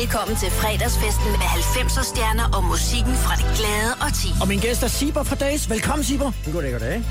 [0.00, 4.28] Velkommen til fredagsfesten med 90'er stjerner og musikken fra det glade og ti.
[4.40, 5.70] Og min gæst er Siber fra Days.
[5.70, 6.32] Velkommen, Siber.
[6.52, 7.02] Goddag, goddag.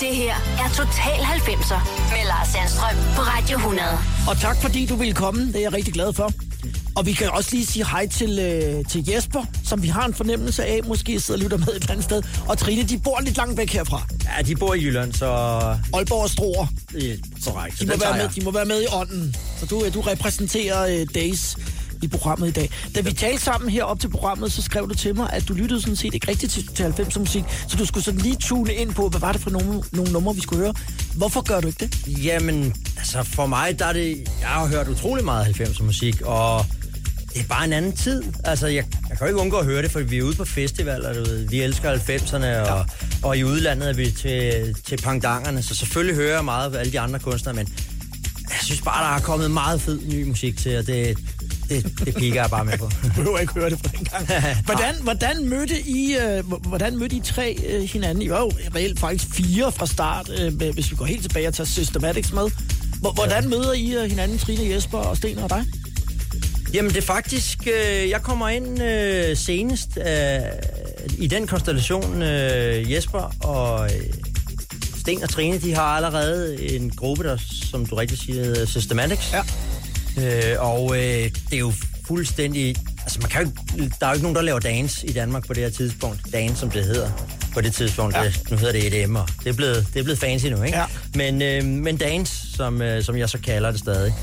[0.00, 1.80] Det her er Total 90'er
[2.12, 3.88] med Lars Sandstrøm på Radio 100.
[4.28, 5.46] Og tak fordi du ville komme.
[5.46, 6.32] Det er jeg rigtig glad for.
[6.96, 10.14] Og vi kan også lige sige hej til, øh, til Jesper, som vi har en
[10.14, 12.22] fornemmelse af, måske sidder og lytter med et eller andet sted.
[12.48, 14.02] Og Trine, de bor lidt langt væk herfra.
[14.24, 15.26] Ja, de bor i Jylland, så...
[15.94, 16.66] Aalborg og Struer.
[16.92, 17.16] Det er
[17.50, 17.80] korrekt.
[17.80, 19.36] De må, være med, de må være med i ånden.
[19.60, 21.56] Så du, du repræsenterer øh, Days
[22.02, 22.70] i programmet i dag.
[22.94, 25.54] Da vi talte sammen her op til programmet, så skrev du til mig, at du
[25.54, 28.74] lyttede sådan set ikke rigtigt til, til 90'er musik, så du skulle sådan lige tune
[28.74, 30.74] ind på, hvad var det for nogle, nogle numre, vi skulle høre.
[31.14, 32.24] Hvorfor gør du ikke det?
[32.24, 34.28] Jamen, altså for mig, der er det...
[34.40, 36.66] Jeg har hørt utrolig meget 90'er musik, og
[37.34, 38.22] det er bare en anden tid.
[38.44, 40.44] Altså, jeg, jeg kan jo ikke undgå at høre det, for vi er ude på
[40.44, 41.48] festivaler, du ved.
[41.48, 42.82] Vi elsker 90'erne, og, ja.
[43.22, 46.92] og i udlandet er vi til, til pangdangerne, så selvfølgelig hører jeg meget af alle
[46.92, 47.68] de andre kunstnere, men
[48.50, 51.18] jeg synes bare, der er kommet meget fed ny musik til, og det,
[51.68, 52.90] det, det piker jeg bare med på.
[53.04, 54.26] Du behøver ikke høre det på den gang.
[54.64, 58.22] Hvordan, hvordan, mødte I, øh, hvordan mødte I tre øh, hinanden?
[58.22, 61.54] I var jo reelt faktisk fire fra start, øh, hvis vi går helt tilbage og
[61.54, 62.50] tager Systematics med.
[63.14, 63.48] Hvordan ja.
[63.48, 65.64] møder I øh, hinanden, Trine, Jesper og Sten og dig?
[66.74, 70.40] Jamen det er faktisk, øh, jeg kommer ind øh, senest øh,
[71.18, 74.12] i den konstellation, øh, Jesper og øh,
[75.00, 77.36] Sten og Trine, de har allerede en gruppe, der,
[77.70, 79.32] som du rigtig siger, hedder Systematics.
[79.32, 79.42] Ja.
[80.18, 81.72] Øh, og øh, det er jo
[82.06, 82.76] fuldstændig...
[83.02, 83.50] Altså, man kan jo,
[84.00, 86.20] der er jo ikke nogen, der laver dance i Danmark på det her tidspunkt.
[86.32, 87.10] Dance, som det hedder
[87.54, 88.16] på det tidspunkt.
[88.16, 88.24] Ja.
[88.24, 90.78] Det, nu hedder det EDM, og det er blevet, det er blevet fancy nu, ikke?
[90.78, 90.84] Ja.
[91.14, 94.14] Men, øh, men dance, som, øh, som jeg så kalder det stadig.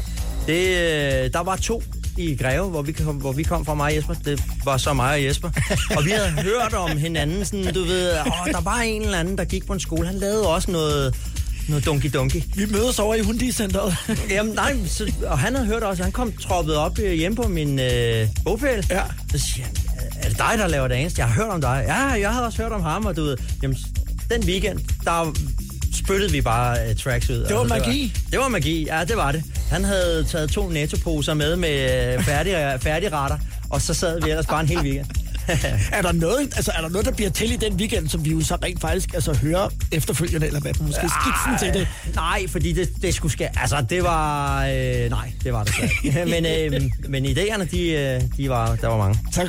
[0.48, 1.84] Det, øh, der var to
[2.18, 4.14] i Greve, hvor vi, kom, hvor vi kom fra mig og Jesper.
[4.14, 5.50] Det var så mig og Jesper.
[5.98, 9.38] Og vi havde hørt om hinanden, sådan, du ved, åh, der var en eller anden,
[9.38, 10.08] der gik på en skole.
[10.08, 11.16] Han lavede også noget,
[11.70, 12.44] noget dunky dunky.
[12.56, 13.96] Vi mødes over i Hundi-centeret.
[14.30, 17.48] Jamen nej, så, og han havde hørt også, han kom troppet op øh, hjemme på
[17.48, 18.86] min øh, bogpæl.
[18.90, 19.02] Ja.
[19.32, 19.76] Så siger han,
[20.22, 21.16] er det dig, der laver dance?
[21.18, 21.84] Jeg har hørt om dig.
[21.88, 23.78] Ja, jeg havde også hørt om ham, og du ved, jamen,
[24.32, 25.34] den weekend, der
[25.94, 27.36] spyttede vi bare uh, tracks ud.
[27.36, 28.02] Det var altså, magi.
[28.04, 29.44] Det var, det var magi, ja, det var det.
[29.70, 33.38] Han havde taget to nettoposer med med uh, færdige, færdige retter,
[33.70, 35.23] og så sad vi ellers bare en hel weekend.
[35.98, 38.32] er, der noget, altså, er der noget, der bliver til i den weekend, som vi
[38.32, 41.88] jo så rent faktisk altså, hører efterfølgende, eller hvad, måske skitsen til det?
[42.16, 43.50] Nej, fordi det, det skulle ske.
[43.60, 44.66] Altså, det var...
[44.66, 45.82] Øh, nej, det var det så
[46.34, 49.20] men, øh, men idéerne, de, de var, der var mange.
[49.34, 49.48] Tak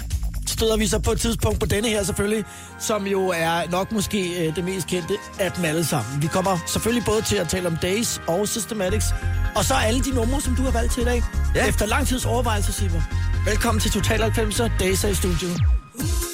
[0.55, 2.45] støder vi så på et tidspunkt på denne her selvfølgelig,
[2.81, 6.23] som jo er nok måske øh, det mest kendte af dem alle sammen.
[6.23, 9.07] Vi kommer selvfølgelig både til at tale om Days og Systematics,
[9.57, 11.23] og så alle de numre, som du har valgt til i dag.
[11.55, 11.69] Ja.
[11.69, 13.03] Efter lang tids overvejelse, Sipper.
[13.47, 15.74] Velkommen til Total 90'er, Days er i studiet.
[15.97, 16.29] Så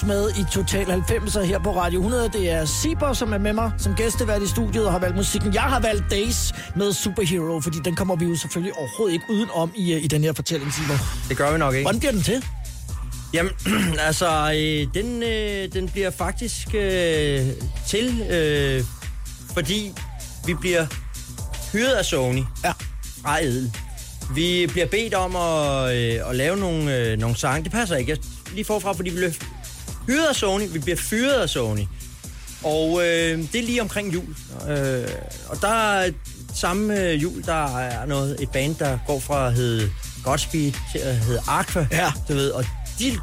[0.00, 2.28] Days med i Total 90'er her på Radio 100.
[2.32, 5.54] Det er Siber, som er med mig som gæstevært i studiet og har valgt musikken.
[5.54, 9.72] Jeg har valgt Days med Superhero, fordi den kommer vi jo selvfølgelig overhovedet ikke udenom
[9.76, 10.94] i, øh, i den her fortælling, Siber.
[11.28, 11.84] Det gør vi nok ikke.
[11.84, 12.44] Hvordan bliver den til?
[13.34, 13.52] Jamen,
[14.08, 17.46] altså, øh, den, øh, den bliver faktisk øh,
[17.86, 18.84] til, øh,
[19.54, 19.92] fordi
[20.46, 20.86] vi bliver
[21.72, 22.72] hyret af Sony Ja.
[23.22, 23.72] fra Edel.
[24.34, 27.64] Vi bliver bedt om at, øh, at lave nogle, øh, nogle sange.
[27.64, 28.10] Det passer ikke.
[28.10, 28.18] Jeg
[28.54, 29.32] lige forfra, fordi vi bliver
[30.10, 30.68] hyret af Sony.
[30.72, 31.84] Vi bliver fyret af Sony.
[32.64, 34.36] Og øh, det er lige omkring jul.
[34.68, 35.08] Øh,
[35.48, 36.10] og der er
[36.54, 39.90] samme øh, jul, der er noget, et band, der går fra at hedde
[40.24, 41.86] Godspeed til at hedde Aqua.
[41.90, 42.12] Ja.
[42.28, 42.64] Du ved, og
[42.98, 43.18] de,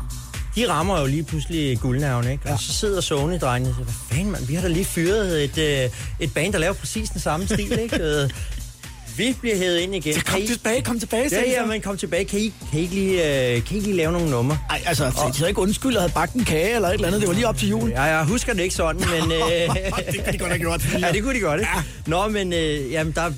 [0.55, 2.43] de rammer jo lige pludselig guldnærven, ikke?
[2.45, 2.53] Ja.
[2.53, 5.57] Og så sidder Sony-drengene og siger, hvad fanden, mand, vi har da lige fyret et,
[5.57, 8.29] øh, et band, der laver præcis den samme stil, ikke?
[9.17, 10.13] Vi bliver hævet ind igen.
[10.13, 11.65] Så kom I- tilbage, kom tilbage, Ja, ja, så.
[11.65, 12.25] men kom tilbage.
[12.25, 14.59] Kan I, kan I, ikke, lige, øh, kan I ikke lige lave nogle numre?
[14.69, 17.21] Ej, altså, de havde ikke undskyld og havde bagt en kage eller et eller andet.
[17.21, 17.89] Det var lige op til jul.
[17.89, 19.31] Ja, jeg husker det ikke sådan, men...
[19.31, 19.39] Øh,
[20.11, 20.85] det kunne de godt have gjort.
[21.01, 21.71] ja, det kunne de godt, ikke?
[21.75, 21.83] Ja.
[22.05, 23.31] Nå, men øh, jamen, der,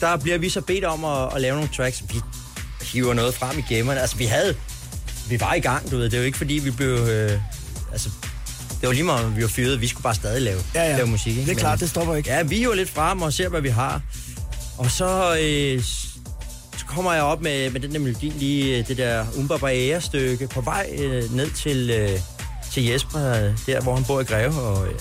[0.00, 2.02] der bliver vi så bedt om at, at lave nogle tracks.
[2.12, 2.20] Vi
[2.92, 4.00] hiver noget frem i gemmerne.
[4.00, 4.56] Altså, vi havde...
[5.28, 6.04] Vi var i gang, du ved.
[6.04, 6.88] Det er jo ikke, fordi vi blev...
[6.88, 7.32] Øh,
[7.92, 8.08] altså,
[8.80, 9.80] det var lige meget, vi var fyret.
[9.80, 10.96] Vi skulle bare stadig lave, Ja, ja.
[10.96, 11.40] lave musik, ikke?
[11.40, 12.30] Det er Men- klart, det stopper ikke.
[12.30, 14.00] Ja, vi hiver lidt frem og ser, hvad vi har.
[14.78, 15.82] Og så, øh,
[16.78, 20.48] så kommer jeg op med, med den der melodi, lige øh, det der Umba Barriere-stykke,
[20.48, 22.20] på vej øh, ned til, øh,
[22.72, 24.60] til Jesper, øh, der hvor han bor i Greve.
[24.60, 24.94] Og, øh,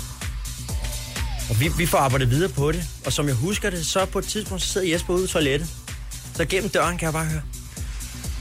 [1.49, 2.83] og vi, vi får arbejdet videre på det.
[3.05, 5.69] Og som jeg husker det, så på et tidspunkt, så sidder Jesper ude i toilettet.
[6.35, 7.41] Så gennem døren kan jeg bare høre,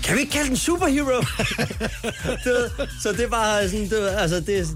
[0.05, 1.21] kan vi ikke kalde den superhero?
[2.45, 4.69] det, så det var sådan, du ved, altså det,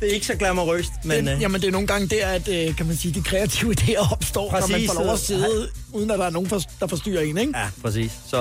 [0.00, 1.24] det er ikke så glamourøst, men...
[1.24, 3.74] Men, øh, jamen, det er nogle gange der, at øh, kan man sige, de kreative
[3.80, 6.50] idéer opstår, Præcis, når man får lov at sidde, uden at der er nogen,
[6.80, 7.58] der forstyrrer en, ikke?
[7.58, 8.12] Ja, præcis.
[8.30, 8.36] Så,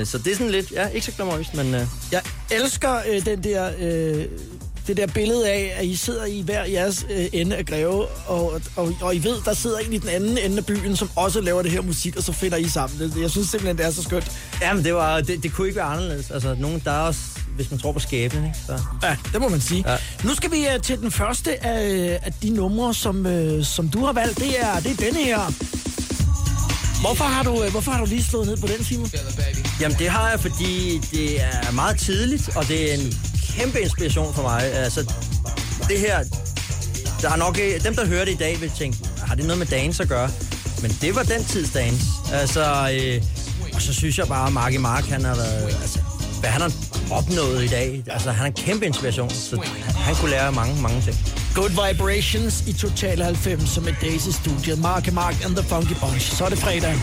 [0.00, 1.74] øh, så det er sådan lidt, ja, ikke så glamourøst, men...
[1.74, 4.24] Øh, Jeg elsker øh, den der, øh,
[4.86, 8.60] det der billede af, at I sidder i hver jeres øh, ende af Greve, og,
[8.76, 11.40] og, og I ved, der sidder en i den anden ende af byen, som også
[11.40, 12.98] laver det her musik, og så finder I sammen.
[12.98, 14.32] Det, jeg synes simpelthen, det er så skønt.
[14.62, 16.30] ja, men det, var, det, det kunne ikke være anderledes.
[16.30, 17.20] Altså, nogen, der er også,
[17.56, 18.56] hvis man tror på skæbnen, ikke?
[18.66, 18.80] Så.
[19.02, 19.84] Ja, det må man sige.
[19.90, 19.96] Ja.
[20.24, 24.04] Nu skal vi uh, til den første af, af de numre, som, uh, som du
[24.04, 24.38] har valgt.
[24.38, 25.38] Det er, det er denne her.
[27.00, 29.10] Hvorfor har, du, uh, hvorfor har du lige slået ned på den, Simon?
[29.80, 33.12] Jamen, det har jeg, fordi det er meget tidligt, og det er en
[33.56, 34.62] kæmpe inspiration for mig.
[34.62, 35.00] Altså,
[35.88, 36.24] det her...
[37.22, 37.58] Der er nok...
[37.62, 40.08] øh, Dem, der hører det i dag, vil tænke, har det noget med dance at
[40.08, 40.30] gøre?
[40.82, 42.06] Men det var den tids dance.
[42.32, 43.22] Altså, øh,
[43.74, 45.64] og så synes jeg bare, at Marky Mark, han har været...
[45.82, 45.98] Altså,
[46.44, 46.72] hvad han har
[47.18, 48.04] opnået i dag.
[48.06, 51.16] Altså, han er en kæmpe inspiration, så han, han kunne lære mange, mange ting.
[51.54, 54.76] Good Vibrations i Total 90 som et Daisy Studio.
[54.76, 56.36] Mark Mark and the Funky Bunch.
[56.36, 56.94] Så er det fredag.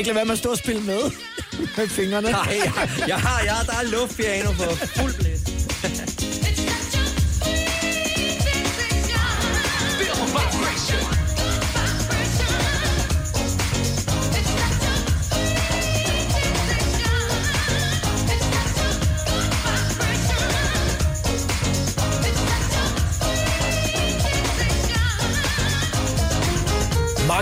[0.00, 1.02] Ikke lade være med at stå og spille med
[1.76, 2.30] med fingrene.
[2.30, 2.72] Nej, jeg,
[3.08, 4.66] jeg, har, jeg har, der er luftpiano på
[4.96, 5.29] fuld blæ.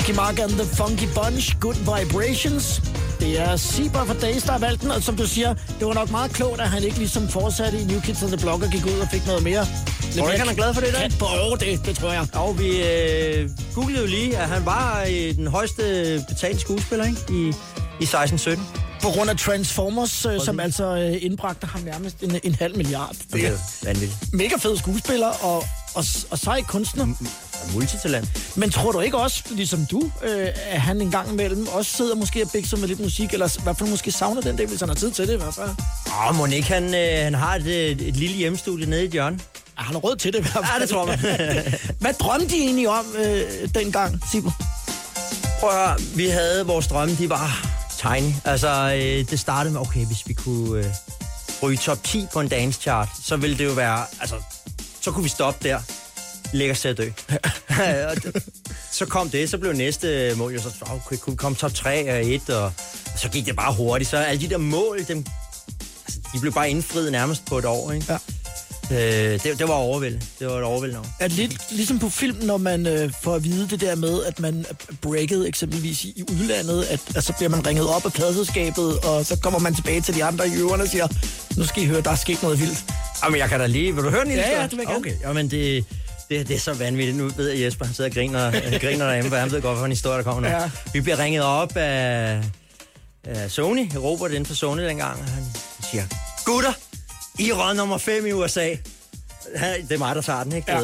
[0.08, 2.82] Marky Mark and the Funky Bunch, Good Vibrations.
[3.20, 5.94] Det er Sieber for Days, der har valgt den, og som du siger, det var
[5.94, 8.70] nok meget klogt, at han ikke ligesom fortsatte i New Kids on the Block og
[8.70, 9.66] gik ud og fik noget mere.
[10.16, 12.26] Tror du ikke, han er glad for det kat på over det, det tror jeg.
[12.34, 15.82] Og vi øh, googlede jo lige, at han var øh, den højeste
[16.28, 17.20] betalte skuespiller ikke?
[17.30, 17.52] i,
[18.00, 18.60] i 16-17.
[19.02, 23.16] På grund af Transformers, øh, som altså øh, indbragte ham nærmest en, en halv milliard.
[23.32, 23.52] Det er
[23.84, 24.32] vanvittigt.
[24.32, 25.56] mega fed skuespiller og,
[25.94, 27.06] og, og sej kunstner.
[27.74, 28.56] Multitalent.
[28.56, 32.14] Men tror du ikke også, ligesom du, øh, at han en gang imellem også sidder
[32.14, 34.80] måske og bikser med lidt musik, eller i hvert fald måske savner den del, hvis
[34.80, 35.70] han har tid til det i hvert fald?
[36.28, 39.40] Åh, må ikke han, øh, han har et, et, et lille hjemmestudie nede i hjørnet?
[39.78, 40.64] Ja, han har råd til det i hvert fald.
[40.74, 41.18] Ja, det tror man.
[42.00, 44.52] Hvad drømte de egentlig om øh, dengang, Sibel?
[45.60, 47.66] Prøv at høre, vi havde vores drømme, de var
[47.98, 48.32] tiny.
[48.44, 50.92] Altså, øh, det startede med, okay, hvis vi kunne øh,
[51.62, 54.36] ryge top 10 på en dance chart, så ville det jo være, altså,
[55.00, 55.80] så kunne vi stoppe der.
[56.52, 57.10] Lægge os til at dø.
[58.98, 62.12] Så kom det, så blev næste mål jo så, okay, kunne vi komme top 3
[62.12, 62.72] og 1, og, og
[63.16, 64.10] så gik det bare hurtigt.
[64.10, 65.26] Så alle de der mål, dem,
[66.06, 68.06] altså, de blev bare indfriet nærmest på et år, ikke?
[68.12, 68.18] Ja.
[68.90, 70.26] Øh, det, det var overvældende.
[70.38, 71.06] Det var et overvældende år.
[71.20, 74.24] Er det lidt ligesom på film, når man øh, får at vide det der med,
[74.24, 74.66] at man
[75.02, 79.26] breaket eksempelvis i, i udlandet, at, at så bliver man ringet op af pladselskabet, og
[79.26, 81.06] så kommer man tilbage til de andre i øverne og siger,
[81.56, 82.84] nu skal I høre, der er sket noget vildt.
[83.24, 83.94] Jamen, jeg kan da lige...
[83.94, 84.98] Vil du høre den Ja, ja, det vil jeg gerne.
[84.98, 85.84] Okay, jamen det,
[86.30, 87.16] det, det er så vanvittigt.
[87.16, 89.76] Nu ved jeg, Jesper, han sidder og griner, han griner derhjemme, for han ved godt,
[89.76, 90.48] hvad en historie, der kommer nu.
[90.56, 90.70] Ja.
[90.92, 92.42] Vi bliver ringet op af,
[93.24, 95.44] af Sony, Robert inden for Sony dengang, og han
[95.90, 96.04] siger,
[96.44, 96.72] gutter,
[97.38, 98.74] I er rød nummer 5 i USA.
[99.56, 100.72] Han- Det er mig, der tager den, ikke?
[100.72, 100.80] Ja.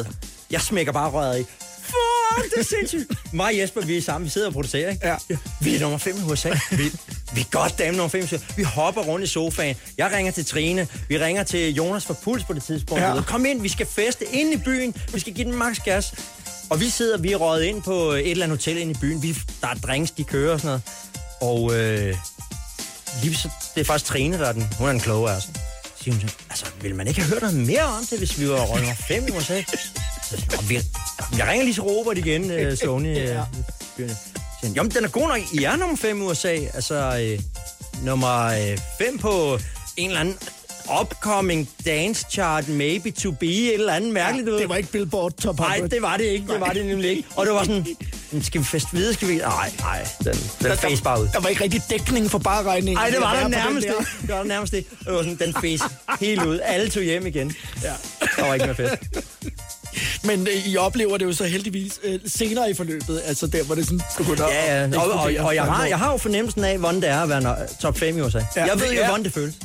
[0.51, 1.43] Jeg smækker bare røret i.
[1.85, 3.11] Fuck, det er sindssygt.
[3.33, 5.07] Mig og Jesper, vi er sammen, vi sidder og producerer, ikke?
[5.07, 5.15] Ja.
[5.61, 6.49] Vi er nummer 5 i USA.
[6.71, 6.91] Vi,
[7.35, 8.37] vi er godt dame nummer 5 i USA.
[8.57, 9.75] Vi hopper rundt i sofaen.
[9.97, 10.87] Jeg ringer til Trine.
[11.09, 13.03] Vi ringer til Jonas fra Puls på det tidspunkt.
[13.03, 13.21] Ja.
[13.21, 14.95] Kom ind, vi skal feste ind i byen.
[15.13, 16.13] Vi skal give den max gas.
[16.69, 19.23] Og vi sidder, vi er røget ind på et eller andet hotel ind i byen.
[19.23, 20.81] Vi, der er drinks, de kører og sådan noget.
[21.41, 22.15] Og øh,
[23.23, 24.67] lige så, det er faktisk Trine, der er den.
[24.77, 25.49] Hun er den kloge, altså.
[25.97, 28.39] Så siger hun så, altså, ville man ikke have hørt noget mere om det, hvis
[28.39, 29.61] vi var røget nummer 5 i USA?
[29.63, 29.77] Så
[30.29, 30.75] siger jeg, "Nå, vi,
[31.37, 33.17] jeg ringer lige til Robert igen, øh, Sony.
[33.19, 33.43] Øh, Ja.
[34.65, 35.39] Han, Jo, men den er god nok.
[35.53, 36.53] I er nummer 5 i USA.
[36.73, 37.39] Altså, øh,
[38.05, 38.49] nummer
[38.97, 39.59] 5 på
[39.97, 40.37] en eller anden
[41.01, 44.47] upcoming dance chart, maybe to be, et eller andet mærkeligt.
[44.47, 45.79] Det var ikke Billboard Top 100.
[45.79, 46.47] Nej, det var det ikke.
[46.53, 47.23] Det var det nemlig ikke.
[47.35, 47.85] Og det var sådan,
[48.31, 49.13] "Men skal vi feste videre?
[49.13, 49.35] Skal vi?
[49.37, 51.27] Nej, nej, den, den face bare ud.
[51.33, 52.93] Der var ikke rigtig dækning for bareregningen.
[52.97, 53.93] Nej, det var der den nærmest der.
[53.99, 54.11] ikke.
[54.21, 54.89] Det var der nærmest ikke.
[55.05, 55.83] Det var sådan, den face
[56.19, 56.59] helt ud.
[56.63, 57.55] Alle tog hjem igen.
[57.83, 57.93] Ja.
[58.37, 58.95] Der var ikke mere fest.
[60.23, 63.75] Men øh, I oplever det jo så heldigvis øh, senere i forløbet, altså der, hvor
[63.75, 64.99] det sådan begynder Ja, at ja.
[64.99, 65.45] Og, og, eksplodere.
[65.47, 67.97] og jeg, har, jeg har jo fornemmelsen af, hvordan det er at være no- top
[67.99, 68.37] 5 i USA.
[68.37, 68.43] Ja.
[68.55, 69.07] Ja, jeg ved jo, Ja.
[69.07, 69.55] hvordan det føles.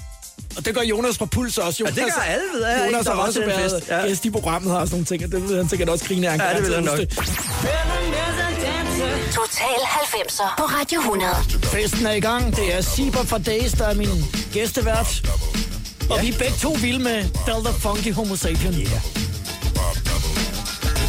[0.56, 1.84] Og det gør Jonas fra Puls også.
[1.84, 2.87] Ja, det Jonas, gør alle, ved jeg.
[2.92, 3.88] Jonas har var også været fest.
[3.90, 4.06] Ja.
[4.06, 6.38] gæst i programmet og sådan nogle ting, og det vil han sikkert også grine af.
[6.38, 6.99] Ja, det vil han nok.
[9.34, 11.32] Total 90'er på Radio 100.
[11.62, 12.56] Festen er i gang.
[12.56, 15.22] Det er Sieber for Days, der er min gæstevært.
[16.10, 18.75] Og vi er begge to vilde med Delta Funky Homo Sapien.
[18.75, 19.29] Yeah.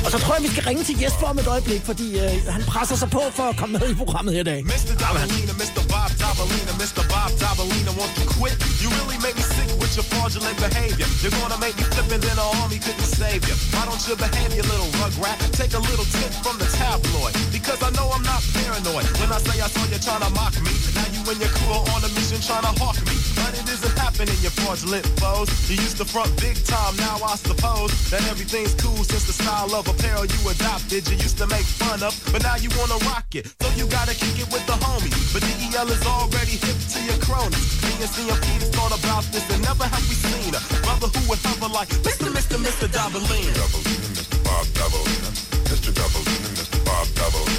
[0.05, 2.63] Og så tror jeg, vi skal ringe til Jesper om et øjeblik, fordi øh, han
[2.71, 4.59] presser sig på for at komme med i programmet her i dag.
[4.73, 4.93] Mr.
[5.03, 5.81] Dabalina, Mr.
[5.91, 7.03] Bob Dabalina, Mr.
[7.13, 8.55] Bob Dabalina, won't you quit?
[8.81, 11.07] You really make me sick with your fraudulent behavior.
[11.21, 13.55] You're gonna make me flip and then an army couldn't save you.
[13.73, 15.37] Why don't you behave, you little rugrat?
[15.61, 17.33] Take a little tip from the tabloid.
[17.57, 19.05] Because I know I'm not paranoid.
[19.19, 21.73] When I say I saw you trying to mock me, now you and your crew
[21.77, 23.20] are on a mission trying to hawk me.
[23.41, 25.49] But it isn't happening, you fraudulent foes.
[25.69, 29.73] You used to front big time, now I suppose that everything's cool since the style
[29.73, 31.09] of apparel you adopted.
[31.09, 33.49] You used to make fun of, but now you wanna rock it.
[33.61, 35.09] So you gotta kick it with the homie.
[35.33, 37.65] But DEL is already hip to your cronies.
[37.81, 41.41] Me and CMP thought about this and never have we seen a brother who would
[41.41, 42.29] hover like Mr.
[42.29, 42.61] Mr.
[42.61, 42.85] Mr.
[42.93, 43.53] Dabalina.
[43.57, 44.37] Dabalina, Mr.
[44.45, 45.29] Bob Dabalina.
[45.65, 45.89] Mr.
[45.97, 46.77] Dabalina, Mr.
[46.85, 47.50] Bob Dabalina.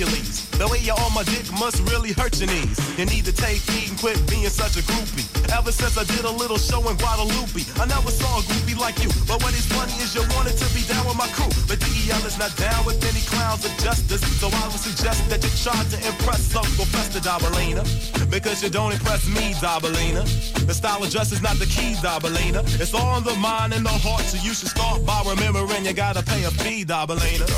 [0.00, 0.48] Hercules.
[0.56, 2.76] The way you're on my dick must really hurt your knees.
[2.96, 5.28] You need to take heed and quit being such a groupie.
[5.52, 8.96] Ever since I did a little show in Guadalupe, I never saw a groupie like
[9.02, 9.10] you.
[9.28, 11.52] But what is funny is you wanted to be down with my crew.
[11.68, 14.24] But DEL is not down with any clowns of justice.
[14.40, 17.84] So I would suggest that you try to impress Uncle Fester Dabalina.
[18.30, 20.24] Because you don't impress me, Dabalina.
[20.66, 22.64] The style of dress is not the key, Dabalina.
[22.80, 25.92] It's all in the mind and the heart, so you should start by remembering you
[25.92, 27.48] gotta pay a fee, Dabalina.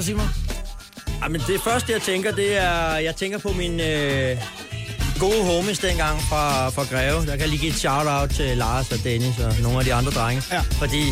[0.00, 0.28] Her, Simon?
[1.22, 2.94] Jamen, det første, jeg tænker, det er...
[2.94, 4.36] Jeg tænker på min øh,
[5.18, 7.26] gode homies dengang fra, fra Greve.
[7.26, 9.94] Der kan jeg lige give et shout-out til Lars og Dennis og nogle af de
[9.94, 10.42] andre drenge.
[10.52, 10.60] Ja.
[10.60, 11.02] Fordi,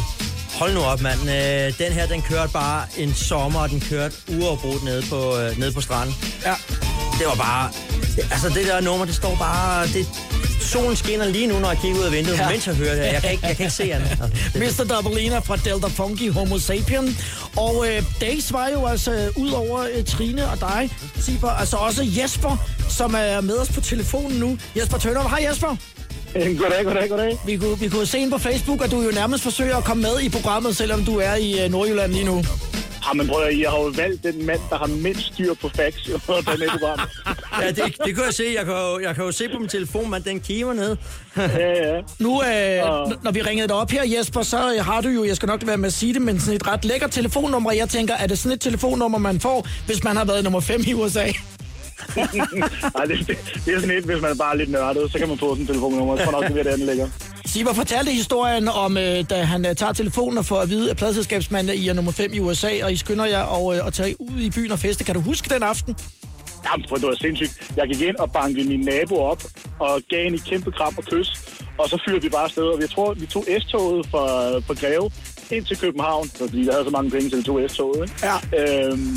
[0.55, 1.21] hold nu op, mand.
[1.21, 5.59] Øh, den her, den kørte bare en sommer, og den kørte uafbrudt nede på, øh,
[5.59, 6.15] nede på stranden.
[6.45, 6.55] Ja.
[7.19, 7.71] Det var bare...
[8.33, 9.87] Altså, det der nummer, det står bare...
[9.87, 10.07] Det,
[10.61, 12.51] solen skinner lige nu, når jeg kigger ud af vinduet, Ja.
[12.51, 13.03] mens jeg hører det.
[13.13, 14.19] Jeg kan ikke, jeg kan ikke se andet.
[14.55, 14.85] Det- Mr.
[14.85, 17.19] Dabalina fra Delta Funky Homo Sapien.
[17.57, 20.91] Og øh, Days var jo altså øh, ud over øh, Trine og dig,
[21.21, 22.57] Sieber, altså også Jesper,
[22.89, 24.59] som er med os på telefonen nu.
[24.77, 25.29] Jesper Tønder.
[25.29, 25.77] Hej Jesper.
[26.35, 27.39] Goddag, goddag, goddag.
[27.47, 30.03] Vi kunne, vi kunne se ind på Facebook, at du jo nærmest forsøger at komme
[30.03, 32.45] med i programmet, selvom du er i øh, Nordjylland lige nu.
[33.09, 35.69] Ja, men prøv at, jeg har jo valgt den mand, der har mindst styr på
[35.77, 38.45] fax, jo, der er ja, det, det kunne jeg se.
[38.57, 40.97] Jeg kan, jo, jeg kan jo se på min telefon, man, den kimer ned.
[41.37, 42.01] Ja, ja.
[42.19, 45.37] Nu, øh, n- når vi ringede dig op her, Jesper, så har du jo, jeg
[45.37, 47.73] skal nok være med at sige det, men sådan et ret lækkert telefonnummer.
[47.73, 50.81] Jeg tænker, er det sådan et telefonnummer, man får, hvis man har været nummer 5
[50.87, 51.27] i USA?
[52.17, 55.29] Ej, det, det, det, er sådan et, hvis man bare er lidt nørdet, så kan
[55.29, 56.17] man få sådan en telefonnummer.
[56.17, 57.09] Jeg tror nok, det er det, den ligger.
[57.47, 60.97] Siver fortalte historien om, øh, da han øh, tager telefonen og får at vide, at
[60.97, 64.21] pladselskabsmanden I er nummer 5 i USA, og I skynder jer og, øh, at tage
[64.21, 65.05] ud i byen og feste.
[65.05, 65.97] Kan du huske den aften?
[66.65, 67.73] Jamen, prøv, det var sindssygt.
[67.77, 69.43] Jeg gik ind og bankede min nabo op,
[69.79, 71.29] og gav hende et kæmpe kram og kys.
[71.79, 74.25] Og så fyrede vi bare afsted, og jeg tror, vi tog S-toget fra,
[74.59, 75.11] fra Greve
[75.51, 78.03] ind til København, fordi jeg havde så mange penge til, vi tog S-toget.
[78.03, 78.27] Ikke?
[78.29, 78.37] Ja.
[78.59, 79.17] Øhm,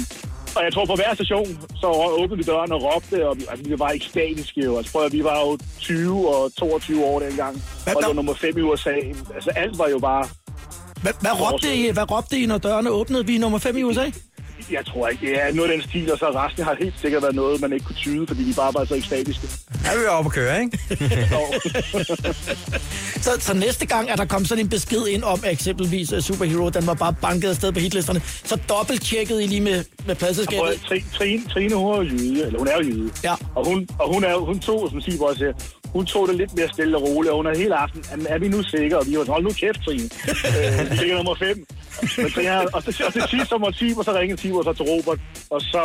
[0.55, 1.87] og jeg tror, på hver station, så
[2.19, 4.77] åbnede vi døren og råbte, og vi, altså, vi var ekstatiske jo.
[4.77, 8.13] Altså, prøv at vi var jo 20 og 22 år dengang, Hvad- og det var
[8.13, 8.95] nummer 5 i USA.
[9.35, 10.27] Altså, alt var jo bare...
[11.01, 13.25] Hvad, hvad, råbte I, hvad råbte I, når dørene åbnede?
[13.25, 14.05] Vi er nummer 5 i USA?
[14.71, 17.21] Jeg tror ikke, det er noget af den stil, og så resten har helt sikkert
[17.23, 19.47] været noget, man ikke kunne tyde, fordi de bare var så ekstatiske.
[19.85, 20.79] Er vi oppe at køre, ikke?
[21.39, 21.53] Og,
[23.21, 26.19] Så, så næste gang, at der kom sådan en besked ind om, at eksempelvis uh,
[26.19, 30.15] Superhero, den var bare banket afsted på hitlisterne, så dobbelttjekkede I lige med, med Prøv,
[30.15, 30.81] pladselskabet.
[30.87, 33.11] Trine, Trine, Trine, hun er jo jyde, eller hun er jo jyde.
[33.23, 33.33] Ja.
[33.55, 35.53] Og hun, og hun, er, hun tog, som Sib også siger,
[35.85, 38.39] hun tog det lidt mere stille og roligt, og hun er hele aften, "Jamen, er
[38.39, 38.97] vi nu sikre?
[38.97, 40.03] Og vi var hold nu kæft, Trine.
[40.47, 41.65] øh, vi ligger nummer fem.
[42.17, 44.85] Men jeg, og, til, og til sidst så måtte Tibor så ringe Tibor så til
[44.91, 45.83] Robert, og så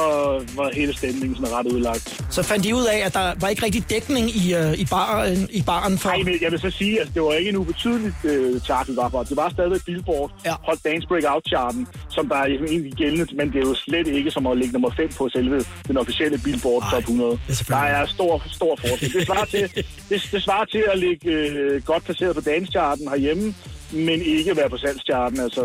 [0.59, 2.25] var hele stemningen sådan ret udlagt.
[2.31, 5.49] Så fandt de ud af, at der var ikke rigtig dækning i, øh, i, baren,
[5.51, 6.09] i baren for...
[6.09, 8.55] Nej, men jeg vil så sige, at det var ikke en ubetydeligt øh,
[8.89, 9.23] vi var for.
[9.23, 10.55] Det var stadig Billboard Ja.
[10.69, 14.47] Hot Dance Breakout-charten, som der er egentlig gældende, men det er jo slet ikke som
[14.47, 17.31] at ligge nummer 5 på selve den officielle Billboard Nej, Top 100.
[17.31, 19.13] det er Der er stor, stor forskel.
[19.13, 19.63] Det svarer til,
[20.11, 23.55] det, det svarer til at ligge øh, godt placeret på dance-charten herhjemme,
[23.93, 25.41] men ikke være på salgscharten.
[25.41, 25.63] Altså,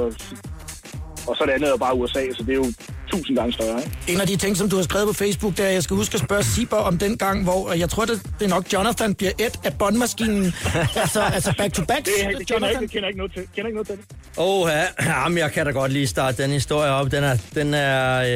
[1.28, 2.74] og så det andet er jo bare USA, så det er jo
[3.12, 3.80] tusind gange større.
[3.80, 3.92] Ikke?
[4.08, 5.96] En af de ting, som du har skrevet på Facebook, det er, at jeg skal
[5.96, 8.74] huske at spørge Sieber om den gang, hvor og jeg tror, det, det er nok
[8.74, 10.54] Jonathan bliver et af båndmaskinen.
[11.02, 12.06] altså, altså back to back.
[12.06, 12.82] Det, det, kender, jeg ikke, Jonathan.
[12.82, 13.44] det kender jeg ikke noget til.
[13.56, 14.06] Kender ikke noget til det.
[14.38, 14.84] Åh, ja.
[15.06, 17.12] Jamen, jeg kan da godt lige starte den historie op.
[17.12, 18.28] Den er, den er, øh,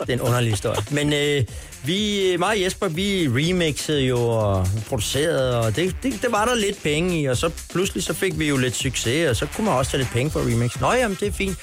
[0.00, 0.78] det er en underlig historie.
[0.90, 1.44] Men øh,
[1.84, 6.54] vi, mig og Jesper, vi remixede jo og producerede, og det, det, det var der
[6.54, 9.64] lidt penge i, og så pludselig så fik vi jo lidt succes, og så kunne
[9.64, 10.80] man også tage lidt penge for remix.
[10.80, 11.58] Nå, jamen, det er fint.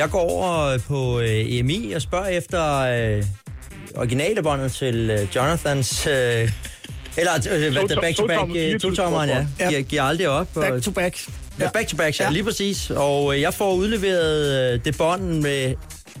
[0.00, 3.24] Jeg går over på øh, EMI og spørger efter øh,
[3.96, 6.06] originalebåndet til øh, Jonathans...
[6.06, 6.12] Øh,
[7.16, 9.46] eller øh, hvad, To- back to back, to- øh, to-tommeren, ja.
[9.70, 9.80] Ja.
[9.80, 10.48] Giver, aldrig op.
[10.54, 11.18] og- Back to back.
[11.60, 12.30] Ja, back to back, ja, Ja.
[12.30, 12.90] lige præcis.
[12.90, 15.74] Og øh, jeg får udleveret øh, det bånd med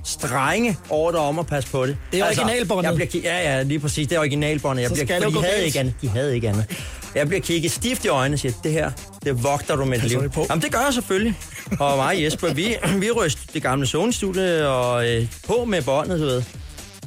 [0.04, 1.96] strenge ordre om at passe på det.
[2.12, 3.00] Altså, Det er originalbåndet.
[3.00, 4.08] jeg bliver ja, ja, lige præcis.
[4.08, 4.82] Det er originalbåndet.
[4.82, 5.94] Jeg Så bliver, skal for de gå havde ikke andet.
[6.02, 6.64] De havde ikke andet.
[7.14, 8.90] Jeg bliver kigget stift i øjnene og siger, det her,
[9.24, 10.22] det vogter du med liv.
[10.50, 11.34] Jamen, det gør jeg selvfølgelig.
[11.78, 16.20] Og mig og Jesper, vi, vi ryster det gamle Sony-studie og øh, på med båndet,
[16.20, 16.42] du ved.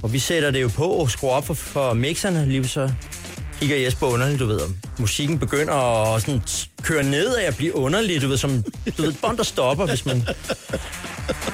[0.04, 2.89] Og vi sætter det jo på og skruer op for, for mixerne, lige så
[3.60, 5.73] kigger Jesper underligt, du ved, og musikken begynder
[6.15, 6.41] at sådan
[6.82, 8.63] køre ned, og jeg bliver underlig, du ved, som
[8.97, 10.23] du ved, bånd, der stopper, hvis man...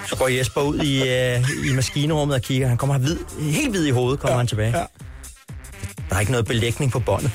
[0.10, 2.68] Så går Jesper ud i, øh, i maskinrummet og kigger.
[2.68, 4.78] Han kommer hvid, helt hvid i hovedet, kommer ja, han tilbage.
[4.78, 4.84] ja.
[6.10, 7.32] Der er ikke noget belægning på båndet.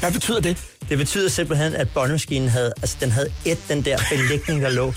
[0.00, 0.56] Hvad betyder det?
[0.88, 4.92] Det betyder simpelthen, at båndmaskinen havde, altså, den havde et den der belægning, der lå.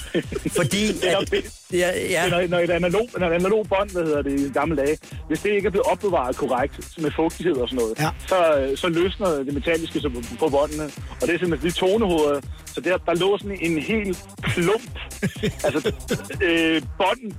[0.56, 1.34] Fordi at,
[1.74, 4.76] ja, ja, Når, når, et analog, når et analog bånd, hvad hedder det, i gamle
[4.76, 8.10] dage, hvis det ikke er blevet opbevaret korrekt med fugtighed og sådan noget, Ja.
[8.28, 10.84] så, øh, så løsner det metalliske så på, på båndene.
[11.22, 12.42] Og det er simpelthen de tonehoveder.
[12.74, 15.00] Så der, der lå sådan en helt klump.
[15.64, 15.92] altså,
[16.48, 17.36] øh, bånden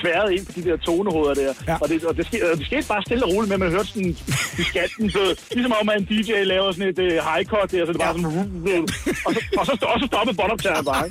[0.00, 1.52] tværet ind på de der tonehoveder der.
[1.68, 1.76] Ja.
[1.82, 3.70] Og, det, og det, skete, og det skete bare stille og roligt med, at man
[3.70, 4.16] hørte sådan
[4.58, 7.86] i skatten, så, ligesom om at en DJ laver sådan et uh, high cut der,
[7.86, 8.88] så det bare sådan...
[9.26, 11.10] Og så, og så, og så stoppede båndoptageren bare?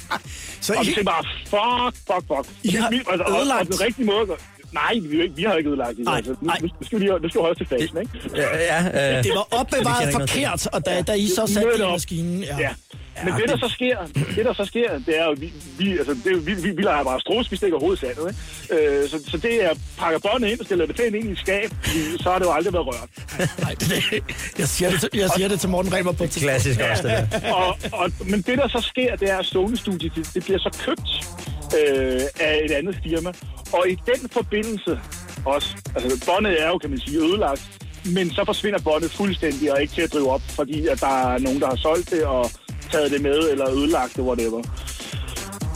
[0.61, 1.23] Så Og I, tænkte bare,
[1.53, 2.45] fuck, fuck, fuck.
[2.63, 4.25] I har altså, og, og, ødelagt- den rigtige måde...
[4.71, 6.05] Nej, vi, er jo ikke, vi har ikke ødelagt det.
[6.05, 6.57] Nej, altså, nu, nej.
[6.61, 8.11] nu, skal vi lige, nu skal vi holde til fasen, ikke?
[8.35, 11.79] ja, ja, øh, det var Det opbevaret forkert, og da, da I så satte det
[11.79, 12.43] i maskinen...
[12.43, 12.57] Ja.
[12.59, 12.69] Ja.
[13.25, 13.97] Men det, der så sker,
[14.35, 16.81] det, der så sker, det er jo, vi, vi, altså, det, er vi, vi, vi
[16.81, 18.35] leger bare strus, vi stikker hovedet i sandet,
[18.71, 18.85] ikke?
[18.85, 21.37] Øh, så, så det er, pakker båndet ind og stiller det pænt ind i et
[21.37, 21.69] skab,
[22.19, 23.09] så har det jo aldrig været rørt.
[23.59, 24.23] Nej, det, det,
[24.59, 27.27] jeg, siger det til, jeg siger det til Morten Reber på et klassisk også, det
[27.31, 27.53] der.
[27.59, 30.59] og, og, men det, der så sker, det er, at Sony Studio, det, det bliver
[30.59, 31.09] så købt
[31.79, 33.31] øh, af et andet firma.
[33.73, 34.99] Og i den forbindelse
[35.45, 37.63] også, altså båndet er jo, kan man sige, ødelagt,
[38.05, 41.37] men så forsvinder båndet fuldstændig og ikke til at drive op, fordi at der er
[41.37, 42.51] nogen, der har solgt det og
[42.91, 44.61] taget det med, eller ødelagt det, whatever.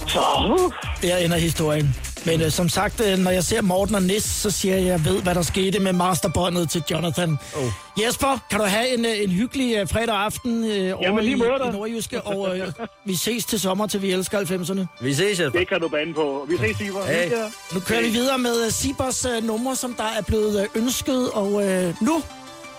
[0.08, 0.19] Så,
[0.50, 1.95] uh, Der ender historien.
[2.26, 4.91] Men øh, som sagt, øh, når jeg ser Morten og Nis, så siger jeg, at
[4.91, 7.38] jeg ved, hvad der skete med masterbåndet til Jonathan.
[7.56, 7.63] Oh.
[8.04, 11.67] Jesper, kan du have en, øh, en hyggelig øh, fredag aften øh, over lige i,
[11.69, 12.67] i Nordjyske, og øh,
[13.06, 15.04] vi ses til sommer, til vi elsker 90'erne.
[15.06, 15.60] Vi ses, Jesper.
[15.60, 16.47] det kan du bande på.
[16.50, 17.06] Vi ses, Ivar.
[17.06, 17.32] Hey.
[17.74, 21.30] Nu kører vi videre med uh, Sibers uh, numre, som der er blevet uh, ønsket,
[21.32, 21.63] og uh,
[22.02, 22.21] nu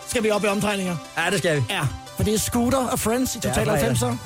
[0.06, 0.96] skal vi op i omdrejninger.
[1.16, 1.62] Ja, det skal vi.
[1.70, 1.80] Ja,
[2.16, 4.16] for det er Scooter og Friends i Total Ja, for 90'er.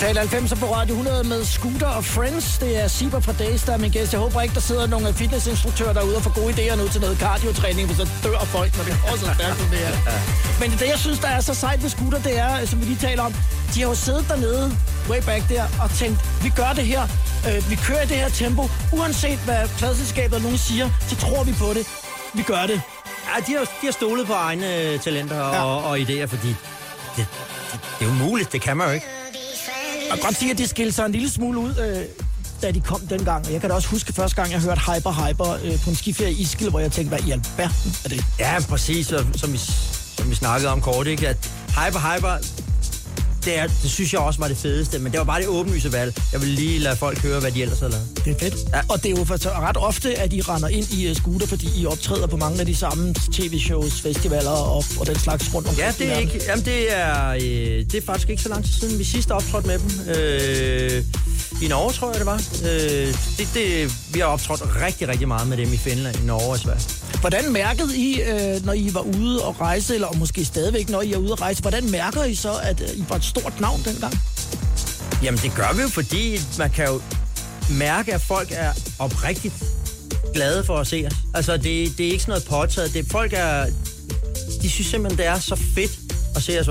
[0.00, 2.58] Total 90 på Radio 100 med Scooter og Friends.
[2.58, 4.12] Det er Siber fra Days, der er min gæst.
[4.12, 7.18] Jeg håber ikke, der sidder nogle fitnessinstruktører derude og får gode idéer nu til noget
[7.18, 9.94] cardiotræning, for så dør folk, når det går så stærkt det her.
[10.60, 12.98] Men det, jeg synes, der er så sejt ved Scooter, det er, som vi lige
[12.98, 13.32] taler om,
[13.74, 14.76] de har jo siddet dernede,
[15.10, 17.02] way back der, og tænkt, vi gør det her,
[17.48, 21.52] øh, vi kører i det her tempo, uanset hvad pladselskabet nogen siger, så tror vi
[21.58, 21.86] på det.
[22.34, 22.80] Vi gør det.
[23.28, 25.88] Ja, de har, de har stolet på egne øh, talenter og, Ja.
[25.88, 26.56] og idéer, fordi det,
[27.16, 27.26] det,
[27.98, 29.06] det er jo muligt, det kan man jo ikke.
[30.10, 32.04] Jeg kan godt sige, at de skilte sig en lille smule ud, øh,
[32.62, 33.46] da de kom dengang.
[33.46, 35.96] Og jeg kan da også huske første gang, jeg hørte Hyper Hyper øh, på en
[35.96, 38.24] skiferie i Iskil, hvor jeg tænkte, hvad i alverden er det?
[38.38, 39.58] Ja, præcis, som vi,
[40.16, 41.28] som vi snakkede om kort, ikke?
[41.28, 42.57] At hyper, hyper,
[43.44, 45.92] det, er, det synes jeg også var det fedeste, men det var bare det åbenlyse
[45.92, 46.22] valg.
[46.32, 48.08] Jeg vil lige lade folk høre, hvad de ellers havde lavet.
[48.24, 48.54] Det er fedt.
[48.72, 48.80] Ja.
[48.88, 51.68] Og det er jo for, ret ofte, at I render ind i uh, scooter, fordi
[51.76, 55.86] I optræder på mange af de samme tv-shows, festivaler og, og den slags rundt omkring.
[55.86, 58.72] Ja, det er, ikke, jamen det, er, øh, det er faktisk ikke så lang tid
[58.72, 60.14] siden, vi sidst optrådte med dem.
[60.14, 61.04] Øh,
[61.62, 62.42] I Norge, tror jeg, det var.
[62.64, 66.50] Øh, det, det, vi har optrådt rigtig, rigtig meget med dem i Finland, i Norge
[66.50, 66.80] og Sverige.
[67.20, 71.12] Hvordan mærkede I, øh, når I var ude og rejse, eller måske stadigvæk, når I
[71.12, 73.80] er ude at rejse, hvordan mærker I så, at øh, I var et stort navn
[73.84, 74.14] dengang?
[75.22, 77.00] Jamen, det gør vi jo, fordi man kan jo
[77.70, 79.54] mærke, at folk er oprigtigt
[80.34, 81.16] glade for at se os.
[81.34, 82.94] Altså, det, det er ikke sådan noget påtaget.
[82.94, 83.66] Det, folk er...
[84.62, 85.98] De synes simpelthen, det er så fedt
[86.36, 86.68] at se os.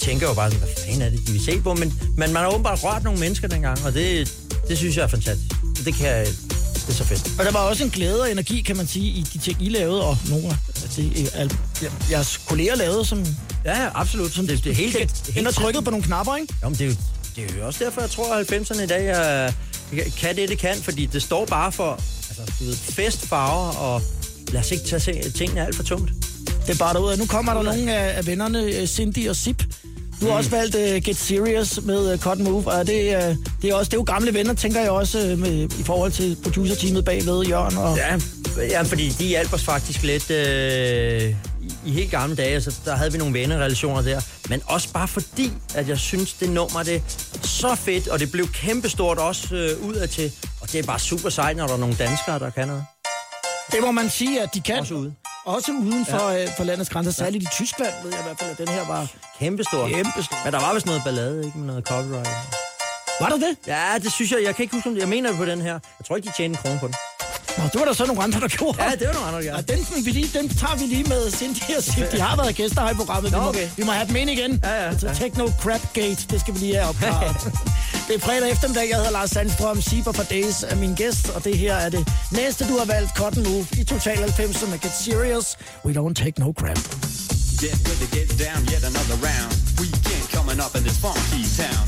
[0.00, 1.74] Tænker jo bare, sådan, hvad fanden er det, de vil se på?
[1.74, 4.34] Men, men man har åbenbart rørt nogle mennesker dengang, og det,
[4.68, 5.54] det synes jeg er fantastisk.
[5.84, 6.26] Det kan jeg,
[6.74, 7.38] det er så fedt.
[7.38, 9.68] Og der var også en glæde og energi, kan man sige, i de ting, I
[9.68, 10.56] lavede, og nogle af
[10.96, 11.52] det, al,
[12.10, 13.26] jeres kolleger lavede, som,
[13.64, 14.32] Ja, absolut.
[14.32, 16.54] Som det, det er helt, helt, helt trykket på nogle knapper, ikke?
[16.62, 16.94] Jo, men det er jo,
[17.36, 19.52] det er jo også derfor, jeg tror, at 90'erne i dag er,
[20.18, 21.92] kan det, det kan, fordi det står bare for
[22.28, 24.02] altså, du ved, fest, farver, og
[24.52, 26.10] lad os ikke tage se- tingene alt for tungt.
[26.66, 27.16] Det er bare derud.
[27.16, 29.62] Nu kommer der nogle af, af vennerne, øh, Cindy og Sip.
[30.20, 33.70] Du har også valgt uh, Get Serious med uh, Cotton Move, og det, uh, det,
[33.70, 36.36] er også, det er jo gamle venner, tænker jeg også, uh, med, i forhold til
[36.42, 37.76] producerteamet bagved, Jørgen.
[37.76, 38.18] Og, Ja,
[38.70, 41.34] ja fordi de hjalp os faktisk lidt øh, i,
[41.86, 42.54] i helt gamle dage.
[42.54, 44.20] Altså, der havde vi nogle vennerrelationer der.
[44.48, 47.00] Men også bare fordi, at jeg synes, det nummer det er
[47.42, 50.32] så fedt, og det blev kæmpestort også øh, udadtil.
[50.60, 52.84] Og det er bare super sejt, når der er nogle danskere, der kan noget.
[53.72, 54.78] Det må man sige, at de kan.
[54.78, 55.14] Også ude.
[55.46, 56.44] Også uden for, ja.
[56.44, 57.12] uh, for landets grænser.
[57.12, 59.06] Særligt i Tyskland, ved jeg i hvert fald, at den her var
[59.38, 59.90] Kæmpestort.
[59.90, 60.36] kæmpestor.
[60.44, 61.58] Men der var vist noget ballade, ikke?
[61.58, 62.28] Med noget copyright.
[63.20, 63.56] Var der det?
[63.66, 64.42] Ja, det synes jeg.
[64.44, 64.96] Jeg kan ikke huske, om.
[64.96, 65.72] Jeg mener det på den her.
[65.72, 66.94] Jeg tror ikke, de tjente en krone på den.
[67.60, 68.82] Nå, det var der så nogle andre, der gjorde.
[68.84, 69.56] Ja, det var nogle andre, gjorde.
[69.58, 72.12] Og den, vi lige, den tager vi lige med Cindy og Sip.
[72.12, 73.32] De har været gæster her i programmet.
[73.32, 73.68] Vi, Nå, må, okay.
[73.76, 74.60] vi må have dem ind igen.
[74.64, 75.14] Ja, ja, Altså, ja.
[75.14, 77.36] Techno Crap Gate, det skal vi lige have opklaret.
[78.08, 78.88] det er fredag eftermiddag.
[78.88, 79.80] Jeg hedder Lars Sandstrøm.
[79.82, 83.10] Siber for Days er min gæst, og det her er det næste, du har valgt.
[83.16, 85.56] Cotton Move i Total 90 med Get Serious.
[85.84, 86.78] We don't take no crap.
[87.64, 89.52] Get good to get down, yet another round.
[89.80, 91.86] Weekend coming up in this funky town.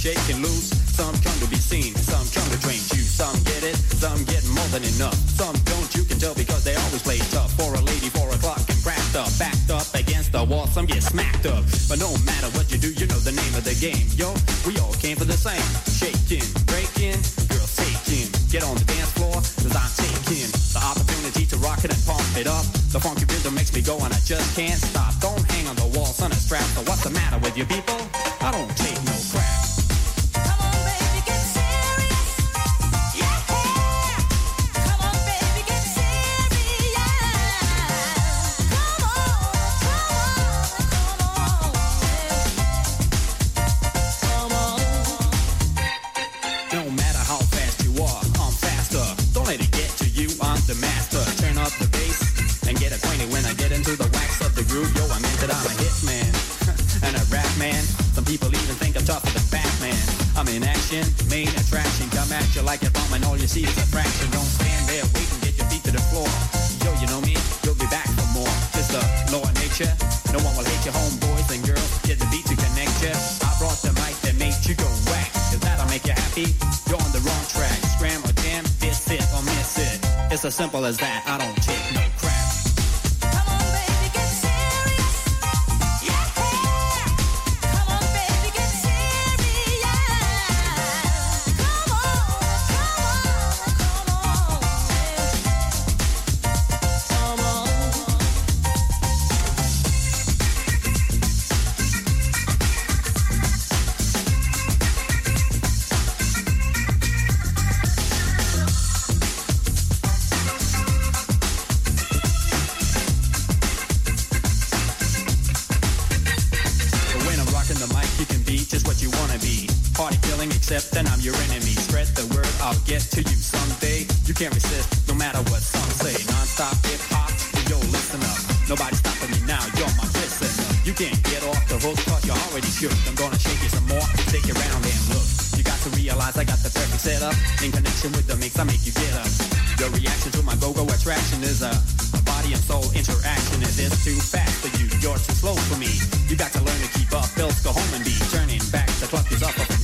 [0.00, 0.72] Shaking loose.
[0.96, 3.20] Some come to be seen, some come to drink juice.
[3.20, 5.12] Some get it, some get more than enough.
[5.36, 7.52] Some don't, you can tell because they always play tough.
[7.52, 10.66] For a lady, four o'clock and cracked up, backed up against the wall.
[10.72, 13.68] Some get smacked up, but no matter what you do, you know the name of
[13.68, 14.08] the game.
[14.16, 14.32] Yo,
[14.64, 15.60] we all came for the same.
[15.92, 17.20] Shaking, breaking,
[17.52, 18.32] girls taking.
[18.48, 22.24] Get on the dance floor, cause I'm taking the opportunity to rock it and pump
[22.40, 22.64] it up.
[22.88, 25.12] The funky rhythm makes me go and I just can't stop.
[25.20, 26.64] Don't hang on the wall, son, a strap.
[26.72, 28.00] So what's the matter with you people?
[28.40, 28.99] I don't take
[62.40, 64.28] at you like a bomb and all you see is a fraction.
[64.32, 66.28] Don't stand there, wait and get your feet to the floor.
[66.82, 68.54] Yo, you know me, you'll be back for more.
[68.72, 69.92] Just the law of nature.
[70.32, 71.90] No one will hate your homeboys and girls.
[72.08, 73.12] Get the beat to connect you.
[73.44, 75.30] I brought the mic that made you go whack.
[75.52, 76.48] Cause that'll make you happy.
[76.88, 77.78] You're on the wrong track.
[77.94, 79.98] Scram or jam, this it or miss it.
[80.32, 81.26] It's as simple as that.
[81.26, 81.56] I don't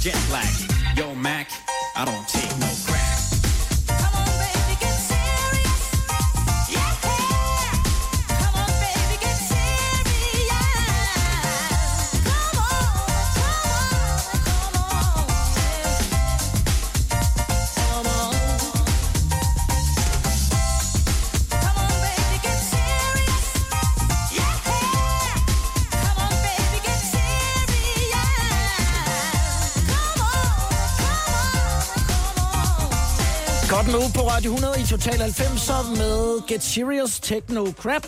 [0.07, 0.76] jet lag.
[34.97, 38.07] Total 90 med Get Serious Techno Crap.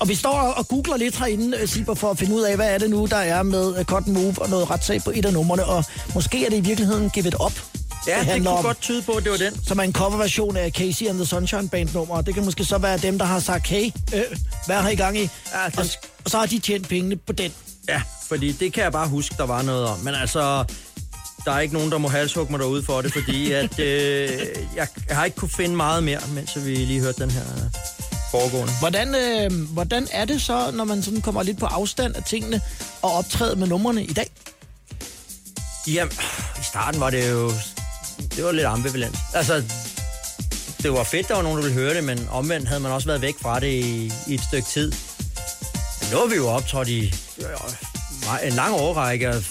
[0.00, 2.74] Og vi står og googler lidt herinde, øh, Sibber, for at finde ud af, hvad
[2.74, 5.32] er det nu, der er med øh, Cotton Move og noget retssag på et af
[5.32, 5.64] numrene.
[5.64, 7.52] Og måske er det i virkeligheden Give It Up.
[8.06, 8.64] Ja, det, handler kunne om.
[8.64, 9.64] godt tyde på, at det var den.
[9.66, 12.20] Som er en coverversion af Casey and the Sunshine Band nummer.
[12.20, 14.22] Det kan måske så være dem, der har sagt, hey, øh,
[14.66, 15.20] hvad har I gang i?
[15.20, 15.26] Ja,
[15.70, 15.86] den- og,
[16.24, 17.52] og så har de tjent pengene på den.
[17.88, 19.98] Ja, fordi det kan jeg bare huske, der var noget om.
[19.98, 20.64] Men altså,
[21.44, 24.30] der er ikke nogen, der må halshugge mig derude for det, fordi at, øh,
[24.76, 27.44] jeg, jeg har ikke kunne finde meget mere, mens vi lige hørte den her
[28.30, 28.72] foregående.
[28.80, 32.60] Hvordan, øh, hvordan er det så, når man sådan kommer lidt på afstand af tingene
[33.02, 34.30] og optræde med numrene i dag?
[35.86, 36.12] Jamen,
[36.60, 37.50] i starten var det jo...
[38.36, 39.16] Det var lidt ambivalent.
[39.34, 39.62] Altså,
[40.82, 43.06] det var fedt, der var nogen, der ville høre det, men omvendt havde man også
[43.06, 44.92] været væk fra det i, i et stykke tid.
[46.00, 49.42] Men nu har vi jo optrådt i øh, en lang årrække, og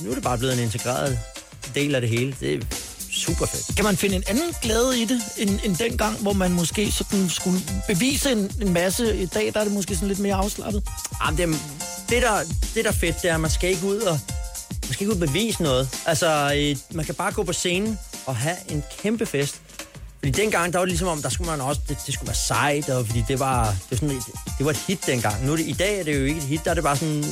[0.00, 1.18] nu er det bare blevet en integreret
[1.74, 2.36] del af det hele.
[2.40, 2.60] Det er
[3.12, 3.76] super fedt.
[3.76, 7.28] Kan man finde en anden glæde i det, end, end dengang, hvor man måske sådan
[7.28, 9.16] skulle bevise en, en masse?
[9.16, 10.82] I dag der er det måske sådan lidt mere afslappet.
[11.26, 11.60] Jamen, det,
[12.08, 12.38] det, der,
[12.74, 14.18] det, der er fedt, det er, at man skal ikke ud og
[14.82, 15.88] man skal ikke ud og bevise noget.
[16.06, 19.60] Altså, øh, man kan bare gå på scenen og have en kæmpe fest.
[20.18, 22.36] Fordi dengang, der var det ligesom om, der skulle man også, det, det skulle være
[22.36, 24.22] sejt, og fordi det var, det var, sådan et,
[24.58, 25.46] det var et hit dengang.
[25.46, 26.96] Nu er det, I dag er det jo ikke et hit, der er det bare
[26.96, 27.24] sådan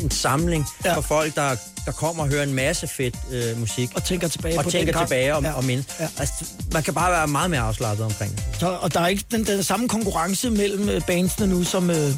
[0.00, 0.94] en samling Ja.
[0.94, 3.90] for folk, der, der kommer og hører en masse fedt øh, musik.
[3.94, 5.52] Og tænker tilbage og på tænker tilbage om, Ja.
[5.52, 5.86] og mindes.
[6.00, 6.08] Ja.
[6.18, 6.34] Altså,
[6.72, 8.44] man kan bare være meget mere afslappet omkring det.
[8.60, 12.12] Så, og der er ikke den, den samme konkurrence mellem øh, bandsene nu, som, øh,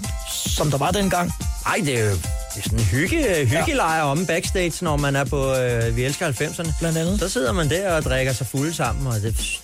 [0.47, 1.33] som der var dengang.
[1.67, 5.25] Ej, det er jo det er sådan en hygge, hyggelejr om backstage, når man er
[5.25, 6.79] på øh, Vi elsker 90'erne.
[6.79, 7.19] Blandt andet.
[7.21, 9.61] Så sidder man der og drikker sig fulde sammen, og det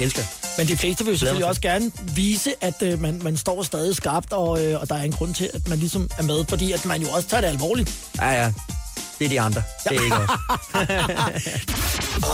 [0.00, 0.22] elsker.
[0.58, 3.96] Men de fleste vil jo selvfølgelig også gerne vise, at øh, man, man står stadig
[3.96, 6.72] skarpt, og, øh, og der er en grund til, at man ligesom er med, fordi
[6.72, 7.94] at man jo også tager det alvorligt.
[8.20, 8.52] Ja, ja.
[9.18, 9.62] Det er de andre.
[9.84, 10.30] Det er ikke os.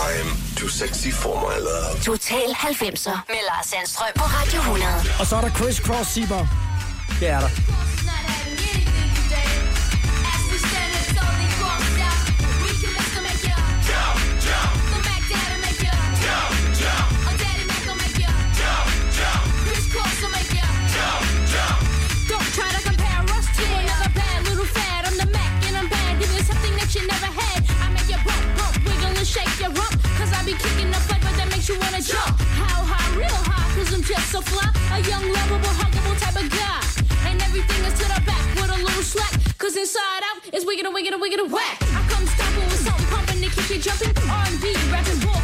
[0.07, 2.03] I'm too sexy for my love.
[2.03, 4.93] Total 90'er med Lars Sandstrøm på Radio 100.
[5.21, 6.47] Og så er der Chris Cross Sieber.
[7.21, 7.49] Det er der.
[34.13, 34.69] Just so fly.
[34.93, 36.81] A young, lovable, huggable type of guy.
[37.29, 39.33] And everything is to the back with a little slack.
[39.57, 41.79] Cause inside out is wicked and wicked and wicked and whack.
[41.81, 44.13] I come stomping with something pumping to keep you jumping.
[44.29, 45.41] R&B, rapping, bull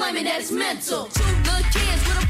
[0.00, 1.04] claiming that it's mental.
[1.12, 2.29] Two good kids with a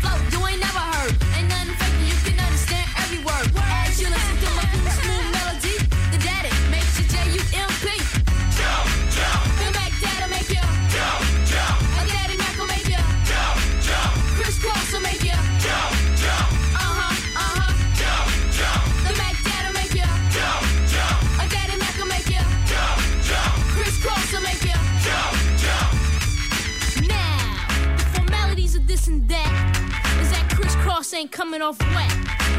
[31.15, 32.13] ain't coming off wet.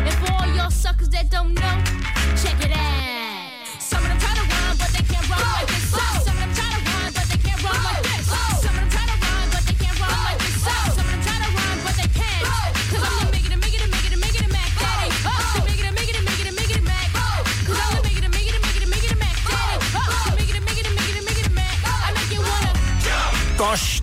[0.06, 1.78] And for all y'all suckers that don't know,
[2.41, 3.82] check it out.
[3.82, 6.30] Some of them try to rhyme, but they can't rhyme like this.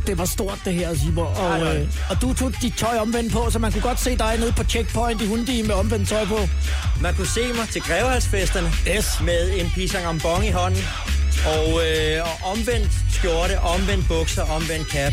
[0.09, 1.25] Det var stort det her, Sibor.
[1.25, 4.37] Og, øh, og du tog dit tøj omvendt på, så man kunne godt se dig
[4.39, 6.39] nede på checkpoint i Hundi med omvendt tøj på.
[7.01, 9.21] Man kunne se mig til grevehalsfesterne Yes.
[9.25, 10.83] med en pisang ambong i hånden.
[11.47, 15.13] Og, øh, og omvendt skjorte, omvendt bukser, omvendt cap.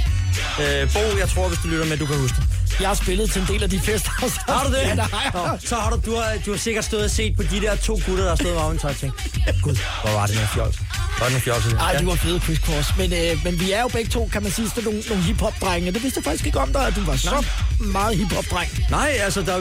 [0.62, 2.46] Øh, Bo, jeg tror, hvis du lytter med, du kan huske det.
[2.80, 4.12] Jeg har spillet til en del af de fester.
[4.36, 4.78] Så Har du det?
[4.82, 5.32] Ja, jeg.
[5.34, 7.76] Nå, så har du, du har, du har sikkert stået og set på de der
[7.76, 9.16] to gutter, der har stået med omvendt tøj og tænkt,
[9.64, 10.76] Gud, hvor var det nogle fjols?
[11.18, 11.74] Hvor var det nogle fjols?
[11.74, 12.98] Ej, de var fede, Chris Cross.
[12.98, 15.92] Men, øh, men vi er jo begge to, kan man sige, sådan nogle, nogle hip-hop-drenge.
[15.92, 17.46] Det vidste jeg faktisk ikke om dig, at du var så
[17.80, 18.70] meget hip-hop-dreng.
[18.90, 19.58] Nej, altså, der,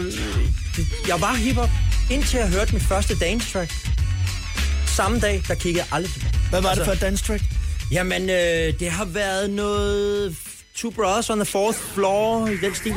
[1.09, 1.71] jeg var hiphop,
[2.11, 3.73] indtil jeg hørte mit første dance track.
[4.87, 6.33] Samme dag, der kiggede jeg aldrig tilbage.
[6.51, 7.43] Hvad var Altså- det for et dance track?
[7.93, 10.37] Jamen, øh, det har været noget...
[10.77, 12.95] Two Brothers on the Fourth Floor, i den stil.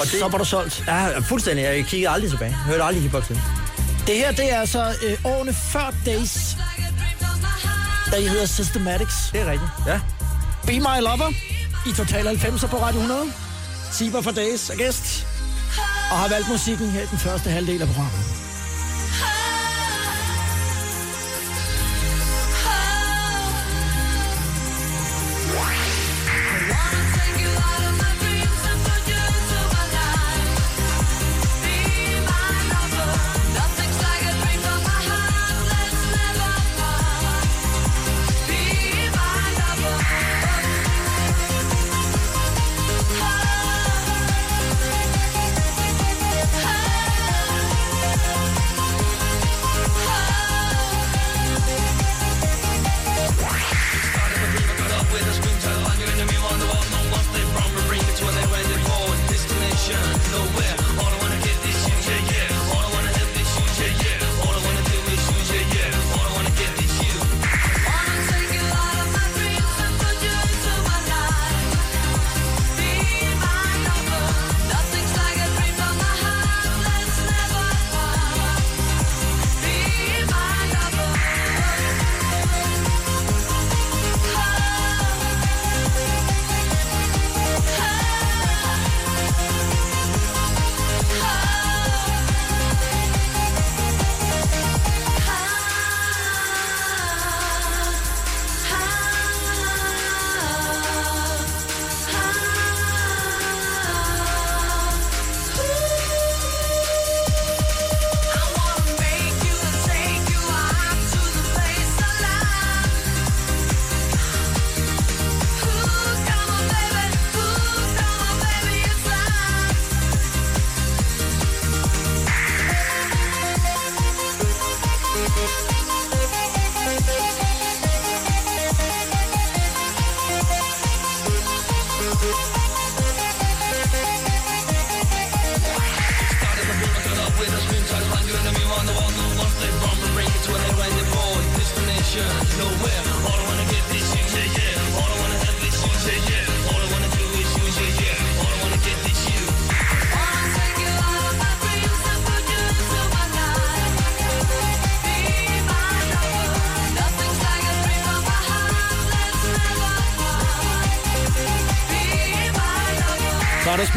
[0.00, 0.84] Og Så var du solgt.
[0.86, 1.62] Ja, fuldstændig.
[1.64, 2.50] Jeg kiggede aldrig tilbage.
[2.50, 3.40] Jeg hørte aldrig hiphop til.
[4.06, 6.56] Det her, det er altså øh, årene før Days,
[8.12, 9.30] der I hedder Systematics.
[9.32, 9.70] Det er rigtigt.
[9.86, 10.00] Ja.
[10.66, 11.30] Be My Lover
[11.86, 13.32] i Total 90'er på Radio 100.
[13.92, 15.26] Siber for Days er gæst.
[16.10, 18.41] Og har valgt musikken her i den første halvdel af programmet.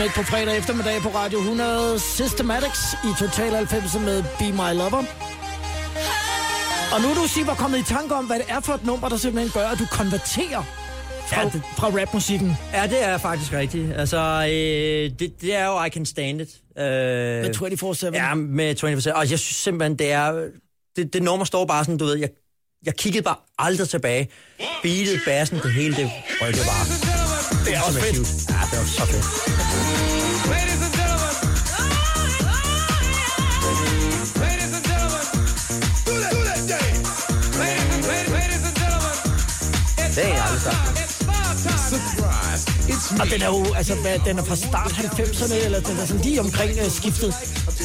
[0.05, 5.03] Smæk på fredag eftermiddag på Radio 100 Systematics i Total 90 med Be My Lover.
[6.93, 9.09] Og nu er du siger, kommet i tanke om, hvad det er for et nummer,
[9.09, 10.63] der simpelthen gør, at du konverterer
[11.29, 13.93] fra, Ja, ja, det- fra rapmusikken Ja, det er faktisk rigtigt.
[13.93, 16.49] Altså, øh, det, det er jo I Can Stand It.
[16.77, 17.55] Øh, med
[18.13, 18.13] 24-7.
[18.13, 20.31] Ja, med 24 Og jeg synes simpelthen, det er...
[20.95, 22.29] Det, det nummer står bare sådan, du ved, jeg,
[22.85, 24.29] jeg kiggede bare aldrig tilbage.
[24.83, 26.85] Beatet, bassen, det hele, det rykkede bare.
[27.65, 28.49] det er også fedt.
[28.49, 29.94] Ja, det var så fedt.
[41.89, 42.63] Surprise.
[42.89, 46.05] It's Og den er jo, altså, hvad, den er fra start 90'erne, eller den er
[46.05, 47.33] sådan lige omkring uh, skiftet.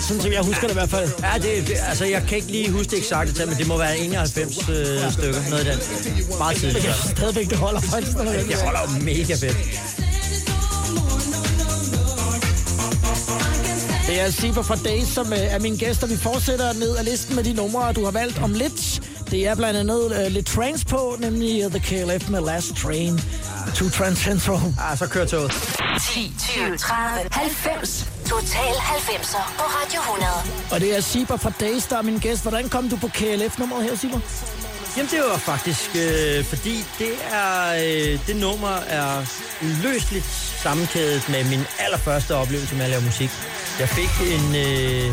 [0.08, 1.10] Sådan som jeg husker det i hvert fald.
[1.22, 3.78] Ja, det, det, altså, jeg kan ikke lige huske det eksakte tal, men det må
[3.78, 5.82] være 91 øh, stykker, noget af den.
[6.38, 6.84] Meget Men tidligt.
[6.84, 8.16] jeg synes stadigvæk, det holder faktisk.
[8.16, 9.56] Det holder jo mega fedt.
[14.06, 17.04] Det er Siber fra Days, som øh, er min gæst, og vi fortsætter ned ad
[17.04, 19.00] listen med de numre, du har valgt om lidt.
[19.30, 23.20] Det er blandt andet uh, lidt trance på, nemlig uh, The KLF med Last Train
[23.74, 24.58] to Trans Central.
[24.80, 25.52] Ah, så kører toget.
[26.14, 28.08] 10, 20, 30, 90.
[28.26, 30.32] Total 90'er på Radio 100.
[30.72, 32.42] Og det er Siber fra Days, der er min gæst.
[32.42, 34.20] Hvordan kom du på KLF-nummeret her, Siber?
[34.96, 39.24] Jamen, det var faktisk, øh, fordi det er øh, det nummer er
[39.82, 40.24] løsligt
[40.62, 43.30] sammenkædet med min allerførste oplevelse med at lave musik.
[43.78, 45.06] Jeg fik en, øh,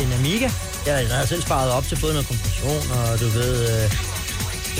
[0.00, 0.50] en Amiga.
[0.86, 3.52] Jeg havde selv sparet op til at få noget kompression, og du ved...
[3.72, 3.90] Øh,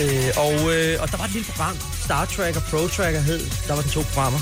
[0.03, 3.41] øh, og, øh, og der var et lille program, Star Trek og Pro Tracker hed.
[3.69, 4.41] Der var de to programmer.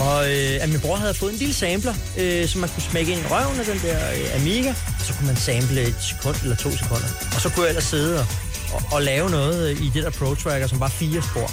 [0.00, 3.12] Og øh, at min bror havde fået en lille sampler, øh, som man kunne smække
[3.12, 6.36] ind i røven af den der øh, Amiga, og så kunne man sample et sekund
[6.42, 7.08] eller to sekunder.
[7.34, 8.26] Og så kunne jeg ellers sidde og,
[8.74, 11.48] og, og lave noget øh, i det der Pro Tracker, som var fire spor.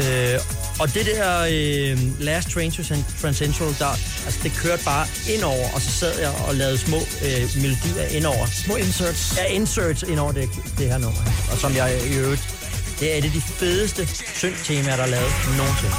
[0.00, 0.40] Øh,
[0.80, 2.82] og det der øh, Last Train to
[3.20, 3.92] Transcentral, der,
[4.26, 8.46] altså det kørte bare indover, og så sad jeg og lavede små øh, melodier indover.
[8.46, 9.36] Små inserts.
[9.36, 10.48] Ja, inserts indover det,
[10.78, 11.20] det her nummer.
[11.52, 12.42] Og som jeg i øvrigt,
[13.00, 14.06] det er et af de fedeste
[14.40, 15.94] synth-temaer, der er lavet nogensinde.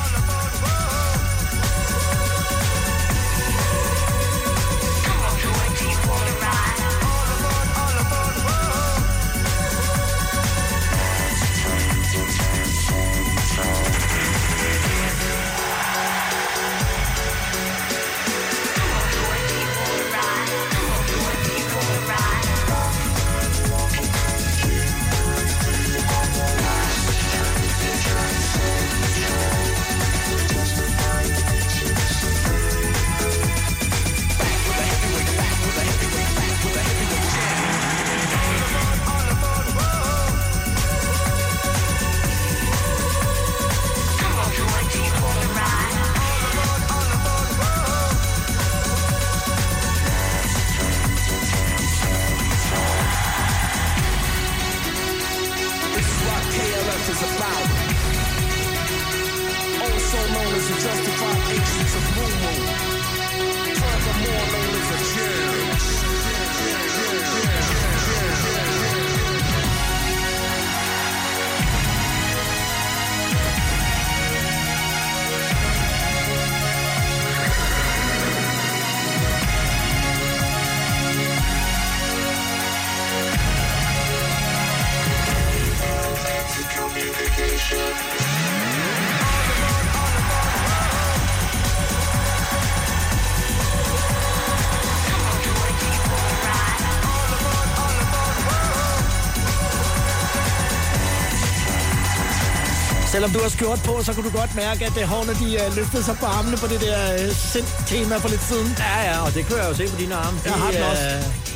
[103.25, 105.75] Selvom du har skjort på, så kunne du godt mærke, at uh, hårene de, uh,
[105.75, 108.75] løftede sig på armene på det der uh, sind-tema for lidt siden.
[108.79, 110.37] Ja, ja, og det kunne jeg jo se på dine arme.
[110.45, 111.03] Jeg har den øh, også.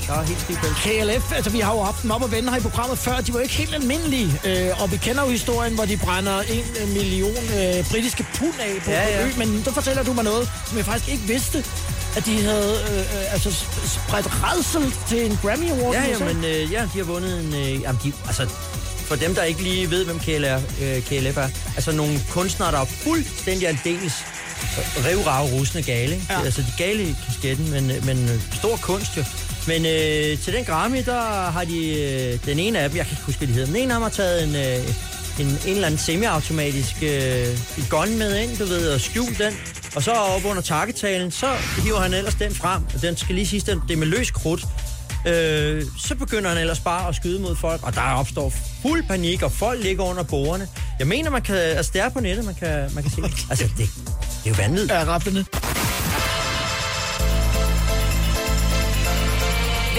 [0.07, 0.77] Der er helt pels.
[0.83, 3.33] KLF, altså vi har jo haft dem op og vende her i programmet før, de
[3.33, 4.29] var ikke helt almindelige.
[4.45, 8.53] Øh, og vi kender jo historien, hvor de brænder en øh, million øh, britiske pund
[8.59, 9.19] af på, Ja, ja, ja.
[9.21, 9.27] ja.
[9.27, 9.31] ø.
[9.37, 11.57] Men så fortæller du mig noget, som jeg faktisk ikke vidste,
[12.17, 15.93] at de havde øh, øh, altså sp- spredt redsel til en Grammy Award.
[15.95, 17.53] Ja, ja, men øh, ja, de har vundet en...
[17.53, 18.47] Øh, jamen, de, altså,
[19.09, 22.79] for dem, der ikke lige ved, hvem KLR, øh, KLF er, altså nogle kunstnere, der
[22.79, 24.13] er fuldstændig aldeles
[25.05, 26.13] rivrav rusende gale.
[26.13, 26.25] Ikke?
[26.29, 26.41] Ja.
[26.41, 29.23] Altså, de gale i kasketten, men, øh, men øh, stor kunst jo.
[29.67, 33.13] Men øh, til den Grammy, der har de øh, den ene af dem, jeg kan
[33.13, 34.89] ikke huske, hvad de hedder, den ene af dem har taget en, øh,
[35.39, 37.47] en, en eller anden semi-automatisk øh,
[37.89, 39.53] gun med ind, du ved, og skjult den.
[39.95, 41.47] Og så op under takketalen, så
[41.83, 44.31] hiver han ellers den frem, og den skal lige sige, den, det er med løs
[44.31, 44.65] krudt.
[45.27, 49.41] Øh, så begynder han ellers bare at skyde mod folk, og der opstår fuld panik,
[49.41, 50.67] og folk ligger under bordene.
[50.99, 53.45] Jeg mener, man kan, altså det er på nettet, man kan, man kan se det.
[53.49, 54.91] Altså, det, det er jo vanvittigt.
[54.91, 55.45] Ja, rappelende.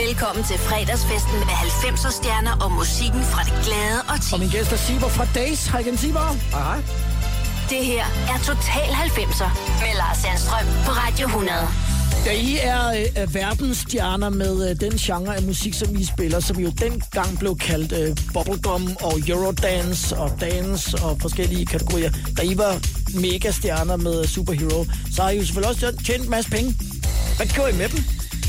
[0.06, 4.72] Velkommen til fredagsfesten med 90'er stjerner og musikken fra det glade og Og min gæst
[4.72, 5.66] er Siber fra Days.
[5.66, 6.20] Hej igen, Siber.
[6.20, 6.80] Hej, hej.
[7.70, 9.50] Det her er Total 90'er
[9.82, 11.89] med Lars Sandstrøm på Radio 100.
[12.26, 12.88] Ja, I er
[13.22, 17.56] øh, verdensstjerner med øh, den genre af musik, som I spiller, som jo dengang blev
[17.58, 22.10] kaldt øh, bubblegum og eurodance og dance og forskellige kategorier.
[22.36, 22.78] Da I var
[23.20, 26.74] megastjerner med Superhero, så har I jo selvfølgelig også tjent en masse penge.
[27.36, 28.04] Hvad gjorde I med dem?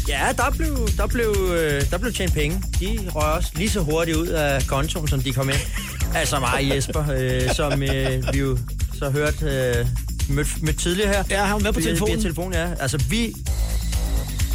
[0.07, 2.63] Ja, der blev, der blev, øh, der blev tjent penge.
[2.79, 5.57] De røg også lige så hurtigt ud af kontoen, som de kom ind.
[6.15, 8.57] Altså mig Jesper, øh, som øh, vi jo
[8.99, 9.85] så hørt øh,
[10.29, 11.23] mødt, mødt tidligere her.
[11.29, 12.13] Ja, han var med på Via- telefonen.
[12.15, 12.67] Via telefon, ja.
[12.79, 13.33] Altså vi...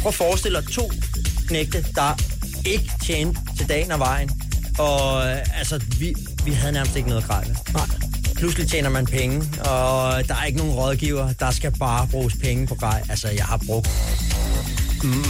[0.01, 0.91] Prøv at forestille dig to
[1.47, 2.21] knægte, der
[2.65, 4.29] ikke tjente til dagen og vejen.
[4.79, 7.55] Og øh, altså, vi, vi havde nærmest ikke noget grej med.
[7.73, 7.87] Nej.
[8.35, 11.33] Pludselig tjener man penge, og der er ikke nogen rådgiver.
[11.39, 13.03] Der skal bare bruges penge på grej.
[13.09, 13.89] Altså, jeg har brugt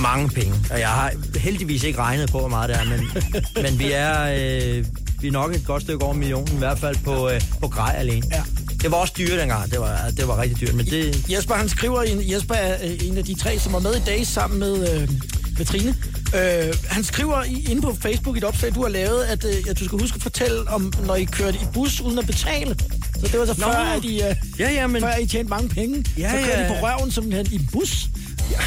[0.01, 0.53] mange penge.
[0.71, 3.11] Og jeg har heldigvis ikke regnet på, hvor meget det er, men,
[3.63, 4.23] men vi er...
[4.23, 4.85] Øh,
[5.21, 7.95] vi er nok et godt stykke over millionen, i hvert fald på, øh, på grej
[7.97, 8.27] alene.
[8.31, 8.43] Ja.
[8.81, 11.25] Det var også dyrt dengang, det var, det var rigtig dyrt, men det...
[11.31, 13.99] Jesper, han skriver, en, Jesper er øh, en af de tre, som var med i
[14.05, 15.09] dag sammen med, øh,
[15.57, 15.95] med Trine.
[16.35, 19.55] Øh, han skriver i, inde på Facebook i et opslag, du har lavet, at, øh,
[19.69, 22.75] at du skal huske at fortælle om, når I kørte i bus uden at betale.
[23.19, 23.65] Så det var så Nå.
[23.67, 26.05] før, at I, øh, Ja, ja, men- før I tjente mange penge.
[26.17, 26.65] Ja, så kørte ja.
[26.65, 28.05] I på røven simpelthen i en bus.
[28.51, 28.57] Ja.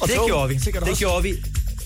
[0.00, 0.54] Og det tog, gjorde vi.
[0.54, 0.94] Det også.
[0.98, 1.34] gjorde vi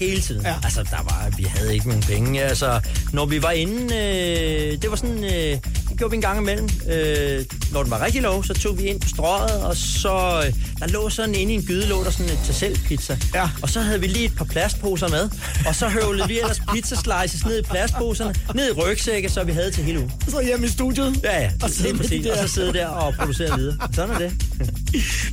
[0.01, 0.43] hele tiden.
[0.43, 0.55] Ja.
[0.65, 2.43] Altså, der var, vi havde ikke nogen penge.
[2.43, 2.81] Altså,
[3.13, 5.59] når vi var inde, øh, det var sådan, øh,
[5.99, 6.69] gjorde vi en gang imellem.
[6.91, 10.53] Øh, når den var rigtig lov, så tog vi ind på strøget, og så, øh,
[10.81, 13.19] der lå sådan inde i en gyde, lå der sådan et tag pizza.
[13.35, 13.49] Ja.
[13.63, 15.31] Og så havde vi lige et par plastposer med,
[15.67, 19.71] og så høvlede vi ellers pizzaslices ned i plastposerne, ned i rygsække, så vi havde
[19.71, 20.13] til hele ugen.
[20.29, 21.21] Så hjemme i studiet.
[21.25, 21.51] Ja, ja.
[21.63, 22.25] Og Lige med de præcis.
[22.27, 23.77] der- Og så sidde der og producere videre.
[23.93, 24.33] Sådan er det.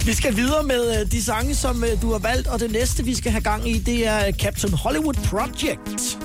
[0.06, 3.06] Vi skal videre med øh, de sange, som øh, du har valgt, og det næste,
[3.06, 6.18] vi skal have gang i, det er Captain Hollywood Project.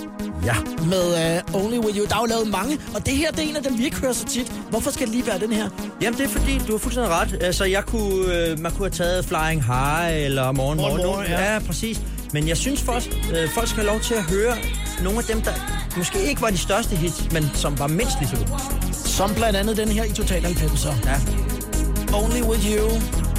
[0.44, 0.54] Ja.
[0.84, 2.04] Med uh, Only With You.
[2.06, 3.96] Der er jo lavet mange, og det her, det er en af dem, vi ikke
[3.96, 4.52] hører så tit.
[4.70, 5.68] Hvorfor skal det lige være den her?
[6.02, 7.38] Jamen, det er fordi, du har fuldstændig ret.
[7.40, 11.06] Altså, jeg kunne, øh, man kunne have taget Flying High eller Morgen Morgen, Morgen.
[11.06, 11.52] Morgen, ja.
[11.52, 11.58] ja.
[11.58, 12.00] præcis.
[12.32, 13.04] Men jeg synes folk,
[13.34, 14.56] øh, folk skal have lov til at høre
[15.02, 15.52] nogle af dem, der
[15.96, 18.60] måske ikke var de største hits, men som var mindst lige så gode.
[18.92, 21.08] Som blandt andet den her i Total 90'er.
[21.08, 21.16] Ja.
[22.14, 23.29] Only With You.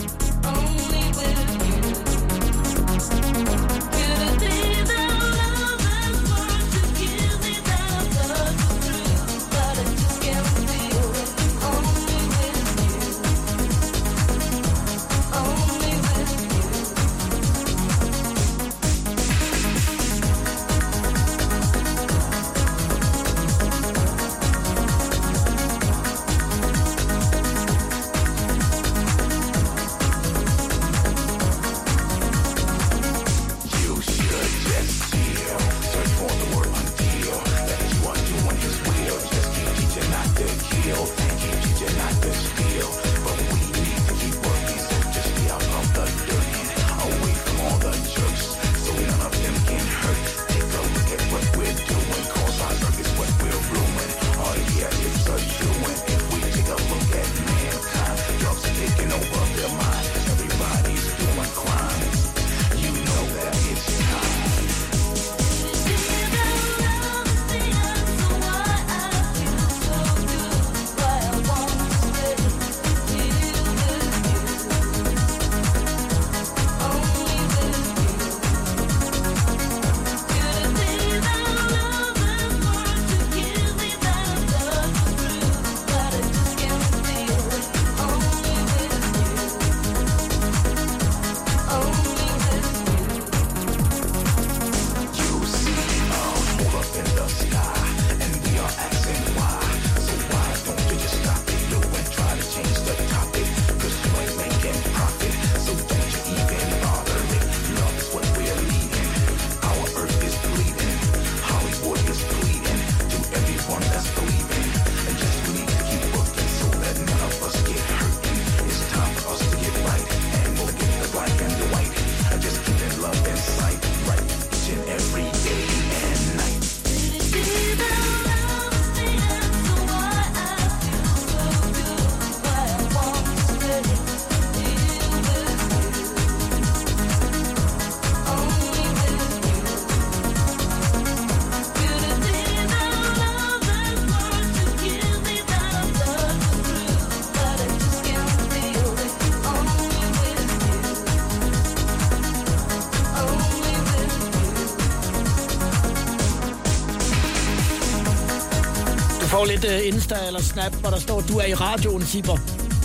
[159.42, 162.38] Får lidt uh, Insta eller Snap, hvor der står, du er i radioen, Sipper.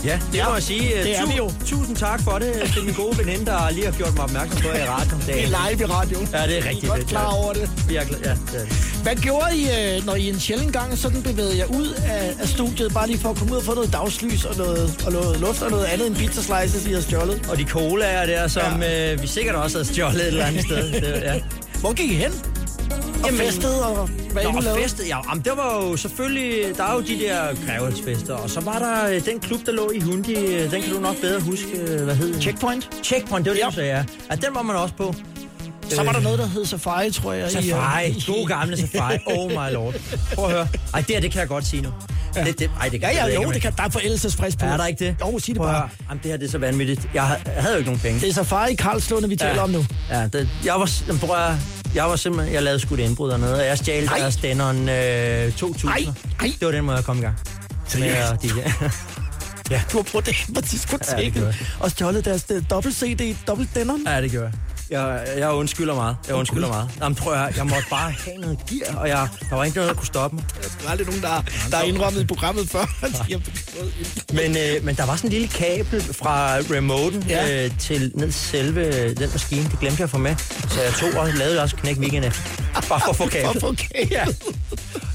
[0.04, 0.88] Ja, det Ja, må jeg sige.
[1.02, 1.52] det er vi jo.
[1.66, 4.68] Tusind tak for det til min gode veninde, der lige har gjort mig opmærksom på,
[4.68, 5.22] er i radioen.
[5.26, 6.28] Det er live i radioen.
[6.32, 6.84] Ja, det er I rigtigt.
[6.84, 7.08] er godt det.
[7.08, 7.70] klar over det.
[7.90, 9.00] Jeg er klar, ja, det er det.
[9.02, 9.62] Hvad gjorde I,
[9.96, 13.18] øh, når I en sjældent gang sådan bevægede jer ud af, af studiet, bare lige
[13.18, 15.84] for at komme ud og få noget dagslys og noget, og noget luft og noget
[15.84, 17.46] andet end pizza slices, I har stjålet?
[17.50, 19.12] Og de colaer der, som ja.
[19.12, 20.92] øh, vi sikkert også havde stjålet et eller andet sted.
[20.92, 21.34] Det, ja.
[21.80, 22.32] Hvor gik I hen?
[23.22, 26.84] Og Jamen, festede, og hvad Nå, og festet, ja, jamen, det var jo selvfølgelig, der
[26.84, 30.00] er jo de der grævelsfester, og så var der øh, den klub, der lå i
[30.00, 32.42] Hundi, øh, den kan du nok bedre huske, øh, hvad hed den?
[32.42, 32.88] Checkpoint?
[33.04, 33.66] Checkpoint, det var det, Ja.
[33.68, 34.04] du sagde, ja.
[34.30, 34.34] ja.
[34.36, 35.14] den var man også på.
[35.90, 37.50] Så var der noget, der hed Safari, tror jeg.
[37.50, 39.94] Safari, i- gode gamle Safari, oh my lord.
[40.34, 40.68] Prøv at høre.
[40.94, 41.88] Ej, det her, det kan jeg godt sige nu.
[42.34, 44.58] Det, det, ej, det Ja, ved ja, jeg jo, ikke, det kan, der er forældelsesfrist
[44.58, 44.66] på.
[44.66, 45.16] Er der ikke det?
[45.20, 45.88] Jo, sig det Prøv at bare.
[46.08, 47.08] Jamen, det her det er så vanvittigt.
[47.14, 48.20] Jeg, jeg havde jo ikke nogen penge.
[48.20, 49.84] Det er safari Karlslunde, vi taler om nu.
[50.10, 50.90] Ja, det, jeg var,
[51.20, 51.52] prøv at.
[51.96, 54.18] Jeg var simpelthen, jeg lavede sgu et indbrud dernede, og jeg stjal Nej.
[54.18, 55.88] deres Denon øh, 2000.
[55.90, 56.52] Nej, nej.
[56.60, 57.38] Det var den måde, jeg kom i gang.
[57.98, 58.48] Med, at de,
[59.70, 59.82] Ja.
[59.92, 64.02] Du har brugt det på diskoteket gjorde og stjålet deres uh, dobbelt-CD, dobbelt Denon.
[64.06, 64.54] ja, det gjorde jeg.
[64.90, 66.16] Jeg, jeg undskylder meget.
[66.28, 66.90] Jeg undskylder meget.
[67.00, 69.76] Jamen, prøv at høre, jeg måtte bare have noget gear, og jeg, der var ikke
[69.76, 70.44] noget, der kunne stoppe mig.
[70.80, 72.84] Der er aldrig nogen, der, der er indrømmet i programmet før.
[73.28, 73.44] en-
[74.32, 77.46] Men, øh, men der var sådan en lille kabel fra remoten Ja.
[77.46, 77.64] ja.
[77.64, 79.62] øh, til ned selve den maskine.
[79.62, 80.36] Det glemte jeg at få med.
[80.70, 82.42] Så jeg tog og lavede også knæk weekend efter.
[82.88, 83.56] Bare for at få For kabel.
[83.56, 83.74] at få.
[84.10, 84.24] Ja.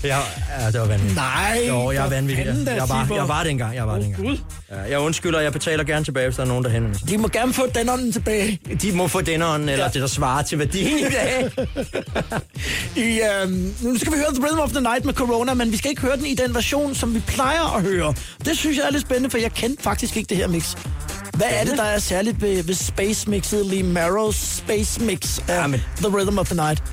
[0.04, 0.18] Ja,
[0.60, 1.16] ja, det var vanvittigt.
[1.16, 2.46] Nej, Jo, jeg er for vanvittig.
[2.66, 3.76] da, Jeg var, jeg var det engang.
[3.76, 4.24] Jeg var det engang.
[4.28, 4.38] Gud.
[4.72, 7.10] Ja, jeg undskylder, jeg betaler gerne tilbage, hvis der er nogen, der henvender sig.
[7.10, 8.60] De må gerne få Denonen tilbage.
[8.82, 9.90] De må få denneren, eller Ja.
[9.92, 11.52] det, der svarer til værdien i dag.
[13.06, 15.78] I, øhm, nu skal vi høre The Rhythm of the Night med Corona, men vi
[15.78, 18.14] skal ikke høre den i den version, som vi plejer at høre.
[18.46, 20.76] Det synes jeg er lidt spændende, for jeg kendte faktisk ikke det her mix.
[21.34, 25.62] Hvad er det, der er særligt ved, ved Space Mixet, Lee Marrows Space Mix af
[25.62, 26.84] Ja, men- The Rhythm of the Night?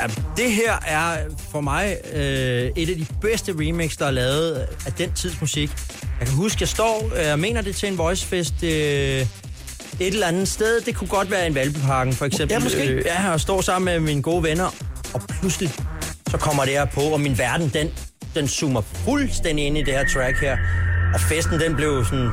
[0.00, 0.06] Ja,
[0.36, 1.16] det her er
[1.52, 5.70] for mig øh, et af de bedste remix, der er lavet af den tids musik.
[6.20, 9.26] Jeg kan huske, jeg står, jeg mener det til en voicefest øh,
[10.00, 10.80] et eller andet sted.
[10.80, 12.54] Det kunne godt være en Valbyparken, for eksempel.
[12.54, 12.88] Ja, måske.
[12.88, 14.74] Øh, ja, og står sammen med mine gode venner,
[15.14, 15.72] og pludselig
[16.30, 17.88] så kommer det her på, og min verden, den,
[18.34, 20.56] den zoomer fuldstændig ind i det her track her.
[21.14, 22.30] Og festen, den blev sådan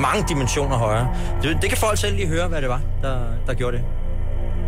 [0.00, 1.16] mange dimensioner højere.
[1.42, 3.84] Det, det kan folk selv lige høre, hvad det var, der, der gjorde det.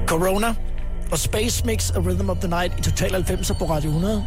[0.06, 0.54] Corona
[1.12, 4.26] og Space Mix af Rhythm of the Night i Total 90'er på Radio 100.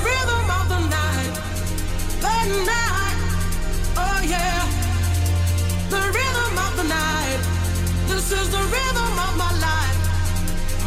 [8.73, 9.97] rhythm of my life.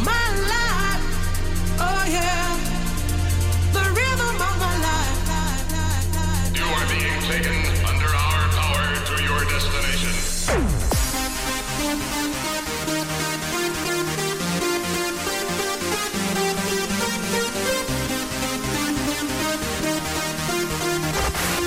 [0.09, 1.05] My life.
[1.87, 2.47] Oh yeah.
[3.77, 5.19] The rhythm of my life.
[6.59, 7.59] You are being taken
[7.91, 10.15] under our power to your destination.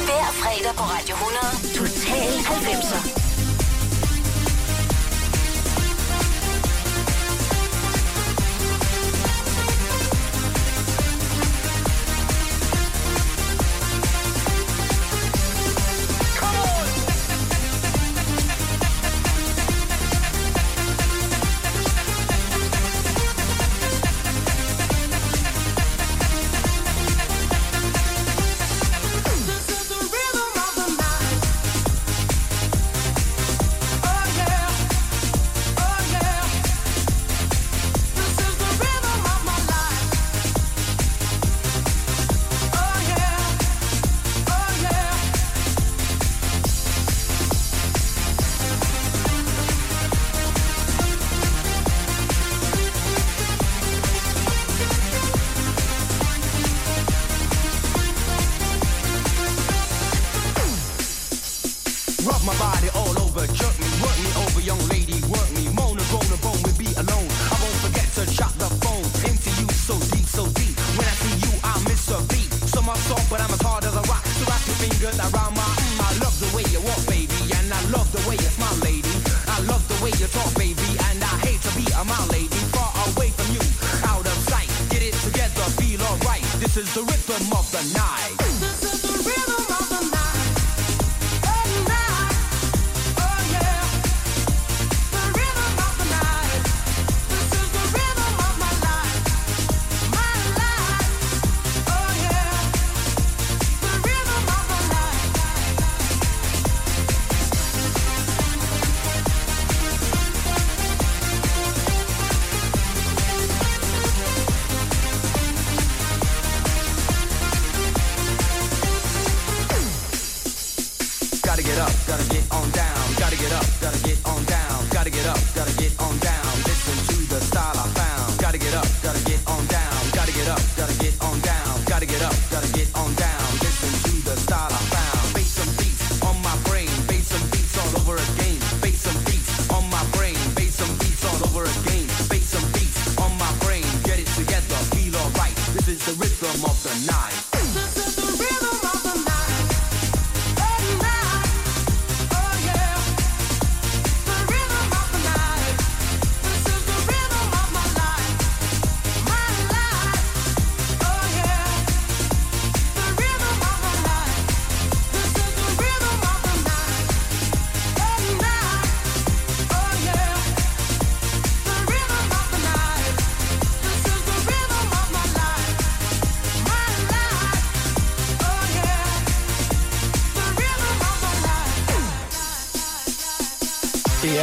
[0.05, 1.77] Hver fredag på Radio 100.
[1.77, 3.06] Total 90'er.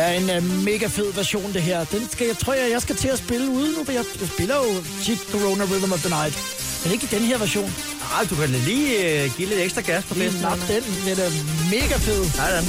[0.04, 1.84] Er en uh, mega fed version, det her.
[1.84, 4.28] Den skal, jeg tror, jeg, jeg skal til at spille ude nu, for jeg, jeg
[4.28, 4.70] spiller jo
[5.04, 6.34] tit Corona Rhythm of the Night.
[6.82, 7.70] Men ikke i den her version.
[8.12, 8.90] Nej, du kan lige
[9.24, 10.40] uh, give lidt ekstra gas på festen.
[10.40, 10.82] nap den.
[11.06, 11.30] Den er
[11.74, 12.24] mega fed.
[12.40, 12.64] Sådan.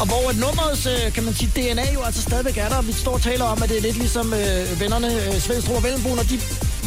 [0.00, 2.82] Og hvor et nummerets, øh, kan man sige, DNA jo altså stadigvæk er der.
[2.82, 5.82] Vi står og taler om, at det er lidt ligesom øh, vennerne øh, Svendstrup og
[5.82, 6.36] Vellenbo, når de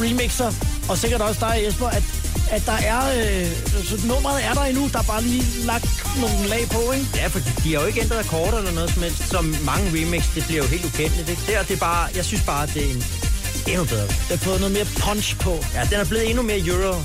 [0.04, 0.52] remixer,
[0.90, 2.04] og sikkert også dig, Jesper, at,
[2.52, 3.48] at der er, øh,
[3.86, 5.88] så nummeret er der endnu, der er bare lige lagt
[6.22, 7.06] nogle lag på, ikke?
[7.16, 9.30] Ja, for de har jo ikke ændret akkorder eller noget som helst.
[9.30, 11.30] Som mange remix, det bliver jo helt ukendeligt.
[11.30, 11.42] Ikke?
[11.48, 13.04] Der, det er bare, jeg synes bare, det er en
[13.68, 14.08] endnu bedre.
[14.08, 15.64] Det har fået noget mere punch på.
[15.74, 16.96] Ja, den er blevet endnu mere euro,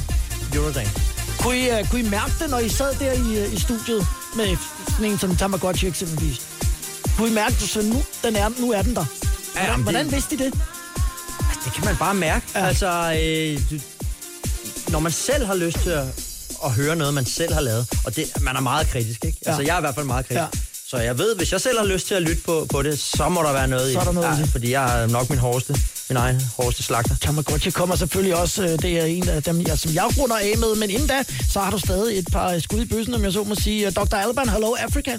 [0.55, 0.90] Eurodance.
[1.38, 4.07] Kunne I, uh, kunne I mærke det, når I sad der i, uh, i studiet
[4.36, 4.57] med
[4.90, 6.40] sådan en som Tamagotchi eksempelvis?
[7.16, 9.05] Kunne I mærke det, så nu, den er, nu er den der?
[9.53, 10.45] Hvordan, det- hvordan vidste I det?
[10.45, 12.47] Altså, det kan man bare mærke.
[12.55, 12.66] Ja.
[12.66, 12.86] Altså,
[13.22, 13.80] øh,
[14.95, 16.05] når man selv har lyst til at,
[16.64, 19.38] at høre noget, man selv har lavet, og det, man er meget kritisk, ikke?
[19.47, 19.51] Ja.
[19.51, 20.40] Altså, jeg er i hvert fald meget kritisk.
[20.40, 20.45] Ja.
[20.55, 20.61] Ja.
[20.90, 23.28] Så jeg ved, hvis jeg selv har lyst til at lytte på, på det, så
[23.28, 24.20] må der være noget Så er i der det.
[24.20, 24.51] noget i det.
[24.51, 25.76] Fordi jeg er nok min hårdeste,
[26.09, 27.16] min egen hårdeste slagter.
[27.20, 30.53] Tamagotchi kommer selvfølgelig også, øh, det er en af dem, jeg, som jeg runder af
[30.59, 33.32] med, men inden da, så har du stadig et par skud i bøssen, om jeg
[33.32, 33.90] så må sige.
[33.90, 34.14] Dr.
[34.16, 35.18] Alban, Hello Africa.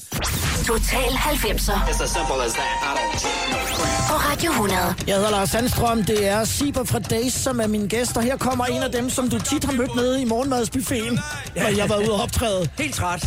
[0.68, 2.72] Total 90'er It's as simple as that.
[2.90, 4.05] I don't take no crap.
[4.16, 4.96] På Radio 100.
[5.08, 8.38] Jeg hedder Lars Sandstrøm, det er Siber fra Days, som er min gæst, og her
[8.38, 11.20] kommer en af dem, som du tit har mødt nede i morgenmadsbuffeten,
[11.56, 12.70] når jeg var ude og optræde.
[12.80, 13.26] Helt træt.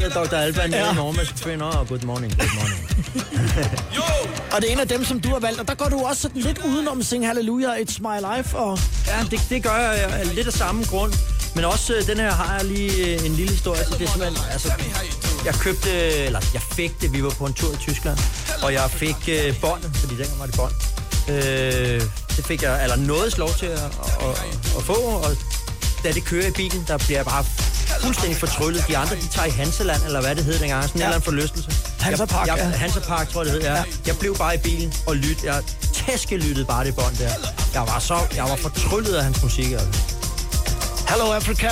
[0.00, 0.34] Jeg er Dr.
[0.36, 0.84] Alban, Ja.
[0.84, 0.92] ja.
[0.92, 2.80] i morgen med trainer, og good morning, good morning.
[4.52, 6.22] Og det er en af dem, som du har valgt, og der går du også
[6.22, 10.46] sådan lidt udenom Sing Hallelujah, It's My Life, og Ja, det, det gør jeg lidt
[10.46, 11.12] af samme grund.
[11.54, 13.98] Men også øh, den her har jeg lige øh, en lille historie til.
[13.98, 14.72] Det er simpelthen, altså,
[15.44, 15.90] jeg købte,
[16.26, 18.18] eller jeg fik det, vi var på en tur i Tyskland,
[18.62, 20.72] og jeg fik øh, båndet, fordi dengang var det bånd.
[21.28, 22.00] Øh,
[22.36, 23.84] det fik jeg, eller noget lov til at,
[24.26, 24.44] at,
[24.78, 25.36] at få, og
[26.04, 27.44] da det kører i bilen, der bliver jeg bare
[28.00, 28.84] fuldstændig fortryllet.
[28.88, 31.04] De andre, de tager i Hanseland, eller hvad det hed dengang, sådan ja.
[31.04, 31.70] en eller anden forlystelse.
[32.00, 32.76] Hansapark, jeg, jeg, ja.
[32.76, 33.76] Hansapark, tror jeg det hed, ja.
[33.76, 33.84] ja.
[34.06, 35.52] Jeg blev bare i bilen og lyttede.
[35.52, 35.62] Jeg
[35.94, 37.30] tæskelyttede bare det bånd der.
[37.74, 39.72] Jeg var så, jeg var fortryllet af hans musik.
[39.72, 39.88] Altså.
[41.12, 41.70] Hello Africa.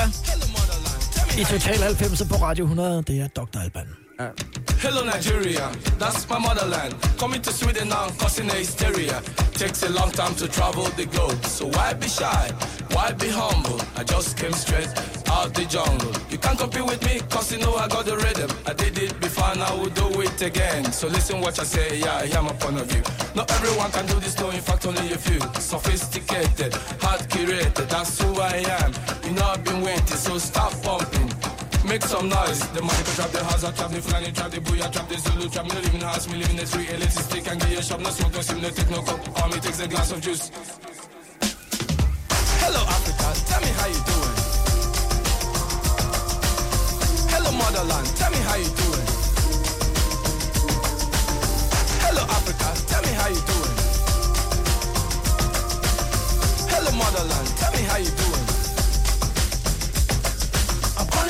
[1.41, 3.59] I Total 90 på Radio 100, det er Dr.
[3.59, 4.68] Alban.
[4.81, 6.95] Hello Nigeria, that's my motherland.
[7.19, 9.21] Coming to Sweden now, causing a hysteria.
[9.55, 12.49] Takes a long time to travel the globe, so why be shy?
[12.93, 13.81] Why be humble?
[13.97, 14.87] I just came straight
[15.31, 16.13] out the jungle.
[16.31, 18.51] You can't compete with me, cause you know I got the rhythm.
[18.67, 20.93] I did it before and I will do it again.
[20.93, 23.03] So listen what I say, yeah, I hear my point of view.
[23.35, 25.41] Not everyone can do this, no, in fact only a few.
[25.61, 26.73] Sophisticated,
[27.03, 28.93] hard curated, that's who I am.
[29.25, 31.29] You know I've been waiting, so stop pumping.
[31.89, 32.61] Make some noise.
[32.77, 35.17] The money can trap the house, I trap the flying, trap the booyah, trap the
[35.17, 36.91] Zulu, trap me no live in the house, me live in the street.
[36.91, 39.51] A lazy stick and get your shop, no smoke, no sim, no take no cup.
[39.51, 40.51] Me takes a glass of juice.
[42.61, 44.37] Hello Africa, tell me how you doing.
[47.33, 49.09] Hello motherland, tell me how you doing.
[52.05, 53.77] Hello Africa, tell me how you doing.
[56.69, 58.48] Hello motherland, tell me how you doing.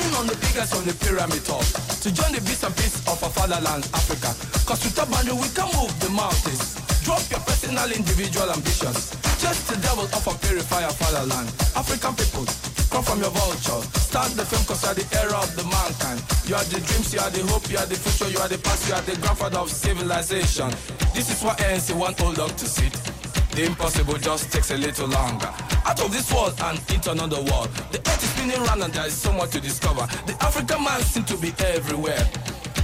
[0.09, 1.61] I'm on the biggest on the pyramid top
[2.01, 4.33] to join the bits and pieces of our fatherland, Africa.
[4.65, 6.81] Cause with boundary we can move the mountains.
[7.05, 9.13] Drop your personal, individual ambitions.
[9.37, 11.53] Just the devil of a purifier fatherland.
[11.77, 12.41] African people,
[12.89, 13.85] come from your vulture.
[14.01, 16.25] Start the film cause you are the era of the mankind.
[16.49, 18.57] You are the dreams, you are the hope, you are the future, you are the
[18.57, 20.73] past, you are the grandfather of civilization.
[21.13, 22.97] This is what ANC want old dog to sit.
[23.51, 25.51] The impossible just takes a little longer.
[25.85, 27.69] Out of this world and into another world.
[27.91, 30.07] The earth is spinning round and there is so much to discover.
[30.25, 32.23] The African man seems to be everywhere.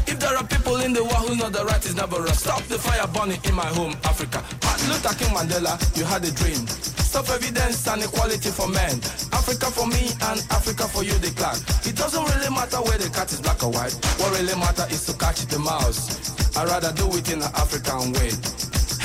[0.07, 2.61] If there are people in the world who know the right is never wrong, stop
[2.63, 4.43] the fire burning in my home, Africa.
[4.63, 6.67] Martin Luther King Mandela, you had a dream.
[7.15, 8.99] Stop evidence and equality for men.
[9.31, 11.55] Africa for me and Africa for you, the clan.
[11.87, 13.93] It doesn't really matter where the cat is black or white.
[14.19, 16.35] What really matters is to catch the mouse.
[16.57, 18.31] I'd rather do it in an African way.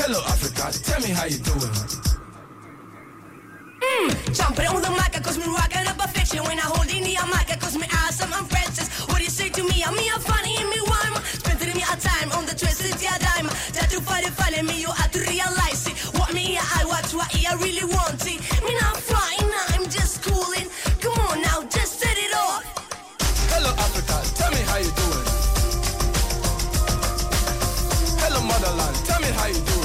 [0.01, 0.73] Hello, Africa.
[0.81, 1.77] Tell me how you doing.
[3.85, 6.41] Mm, jumping on the mic, cause me rocking up a fiction.
[6.49, 8.89] When I hold in the mic, cause me awesome, I'm Francis.
[9.09, 9.85] What do you say to me?
[9.85, 11.21] I'm me, I'm funny, and me rhyme.
[11.45, 13.53] Spending me a time on the twisted yeah dime.
[13.77, 15.97] That to find it, find me, you have to realize it.
[16.17, 18.41] What me, I watch, what I really want it.
[18.65, 20.69] Me not flying, I'm just cooling.
[21.05, 22.65] Come on now, just set it off.
[23.53, 25.29] Hello, Africa, tell me how you doing.
[28.25, 29.80] Hello, motherland, tell me how you doing.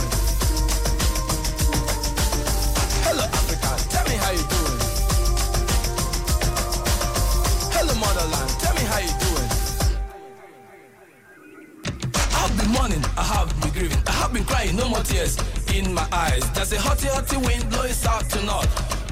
[12.57, 15.37] Been mourning, I have been grieving, I have been crying, no more tears
[15.73, 16.49] in my eyes.
[16.51, 18.69] There's a hotty, hotty wind blowing south to north.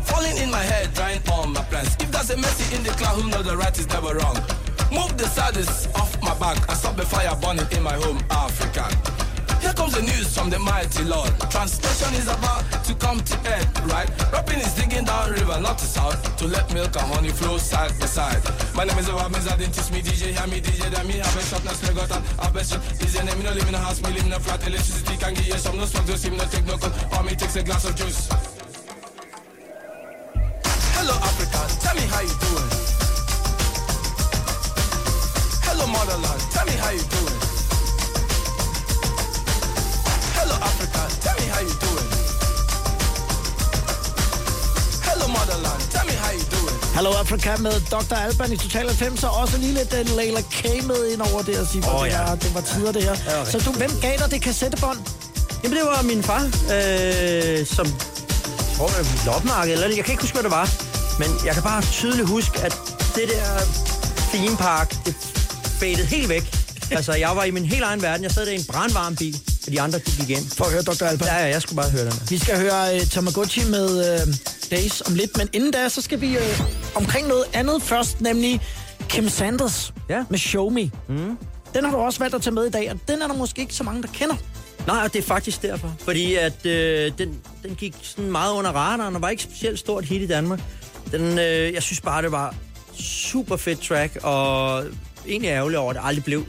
[0.08, 1.96] Falling in my head, drying all my plans.
[2.00, 4.38] If there's a mercy in the cloud, who knows the right is never wrong.
[4.92, 8.86] Move the saddest off my back I stop the fire burning in my home, Africa.
[9.64, 11.32] Here comes the news from the mighty Lord.
[11.50, 14.12] Translation is about to come to end, right?
[14.34, 17.96] Rapping is digging down river, not to south, to let milk and honey flow side
[17.98, 18.44] by side.
[18.76, 21.38] My name is Obamiz, I didn't teach me DJ, hear me DJ, then me have
[21.38, 22.12] a shop, now still got
[22.54, 24.68] best Is your name, me no live in a house, me live in a flat,
[24.68, 27.32] electricity can give you some, no smoke, no steam, no take no cold, for me
[27.34, 28.28] takes a glass of juice.
[31.00, 32.70] Hello Africa, tell me how you doing.
[35.64, 37.33] Hello motherland, tell me how you doing.
[46.94, 48.16] Hello Africa med Dr.
[48.16, 51.60] Alban i Total 90, og også lige lidt den Layla K med ind over det
[51.60, 52.22] og sige, oh, det, ja.
[52.22, 53.16] var, det var tider det her.
[53.38, 55.00] var Så du, hvem gav dig det kassettebånd?
[55.64, 60.36] Jamen, det var min far, øh, som jeg tror, lopmarked, eller jeg kan ikke huske,
[60.36, 60.68] hvad det var.
[61.20, 62.74] Men jeg kan bare tydeligt huske, at
[63.16, 63.46] det der
[64.34, 65.16] theme park, det
[65.80, 66.56] fadede helt væk.
[66.92, 68.24] Altså, jeg var i min helt egen verden.
[68.24, 70.50] Jeg sad der i en brandvarm bil, og de andre de gik ind.
[70.58, 71.06] For at høre Dr.
[71.06, 71.28] Alban.
[71.28, 72.14] Ja, ja, jeg skulle bare høre den.
[72.30, 73.88] Vi skal høre uh, Tamagotchi med
[74.28, 74.34] uh,
[74.72, 78.62] Days om lidt, men inden da, så skal vi uh, omkring noget andet først, nemlig
[79.10, 80.26] Kim Sanders ja.
[80.30, 80.92] med Show Me.
[81.10, 81.38] Mm.
[81.74, 83.62] Den har du også valgt at tage med i dag, og den er der måske
[83.62, 84.36] ikke så mange, der kender.
[84.88, 85.96] Nej, og det er faktisk derfor.
[86.00, 90.06] Fordi at øh, den, den gik sådan meget under radaren, og var ikke specielt stort
[90.06, 90.60] hit i Danmark.
[91.12, 92.56] Den, øh, jeg synes bare, det var
[93.00, 94.84] super fedt track, og
[95.28, 96.46] egentlig ærgerlig over, at det aldrig blev.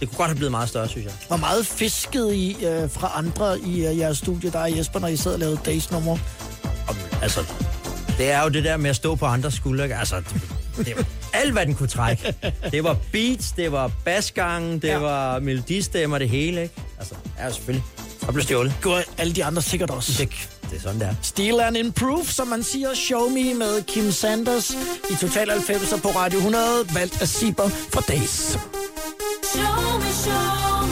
[0.00, 1.12] Det kunne godt have blevet meget større, synes jeg.
[1.28, 5.08] Hvor meget fisket I uh, fra andre i uh, jeres studie, der er Jesper, når
[5.08, 5.56] I sidder og laver
[6.94, 7.22] Days-numre?
[7.22, 7.40] Altså,
[8.18, 9.84] det er jo det der med at stå på andres skuldre.
[9.84, 9.96] ikke?
[9.96, 10.16] Altså,
[10.76, 12.34] det, det var alt, hvad den kunne trække.
[12.70, 14.92] Det var beats, det var basgangen, det Ja.
[14.92, 14.98] ja.
[14.98, 16.74] var melodistemmer, det hele, ikke?
[16.98, 17.84] Altså, ja, selvfølgelig.
[18.26, 18.74] Og blev stjålet.
[18.82, 20.12] Går alle de andre sikkert også.
[20.22, 21.14] Det, det er sådan, det er.
[21.22, 22.88] Steal and Improve, som man siger.
[22.94, 24.70] Show Me med Kim Sanders
[25.10, 26.64] i Total 90'er på Radio 100,
[26.94, 28.30] valgt af Siber for Days.
[28.30, 28.60] Show me,
[29.54, 30.85] show me, show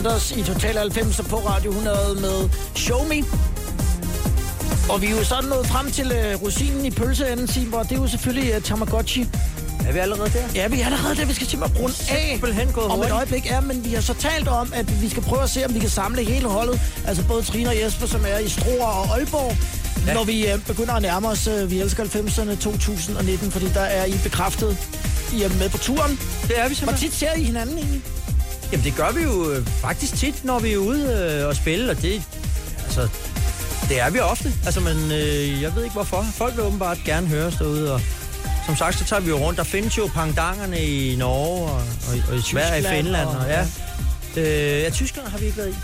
[0.00, 3.24] Sanders i Total 90 på Radio 100 med Show Me.
[4.92, 7.92] Og vi er jo sådan nået frem til uh, rosinen i pølseenden, Simon, og det
[7.92, 9.28] er jo selvfølgelig uh, Tamagotchi.
[9.88, 10.44] Er vi allerede der?
[10.54, 11.24] Ja, vi er allerede der.
[11.24, 13.46] Vi skal simpelthen runde af Simpelthen gået om et øjeblik.
[13.46, 15.78] Ja, men vi har så talt om, at vi skal prøve at se, om vi
[15.78, 16.80] kan samle hele holdet.
[17.06, 19.56] Altså både Trine og Jesper, som er i Struer og Aalborg.
[20.06, 20.14] Ja.
[20.14, 24.04] Når vi uh, begynder at nærme os, uh, vi elsker 90'erne 2019, fordi der er
[24.04, 24.78] I bekræftet.
[25.34, 26.20] I er med på turen.
[26.48, 27.10] Det er vi Hvor simpelthen.
[27.10, 28.02] tit ser I hinanden egentlig?
[28.72, 31.90] Jamen, det gør vi jo øh, faktisk tit, når vi er ude øh, og spille,
[31.90, 32.22] og det,
[32.84, 33.08] altså,
[33.88, 34.52] det er vi ofte.
[34.64, 36.26] Altså, men øh, jeg ved ikke hvorfor.
[36.34, 38.00] Folk vil åbenbart gerne høre os derude, og
[38.66, 39.58] som sagt, så tager vi jo rundt.
[39.58, 43.28] Der findes jo pangdangerne i Norge og, og, og i Sverige og Finland.
[43.28, 43.66] og- Og, ja.
[44.36, 45.74] Øh, ja, tyskerne har vi ikke været i.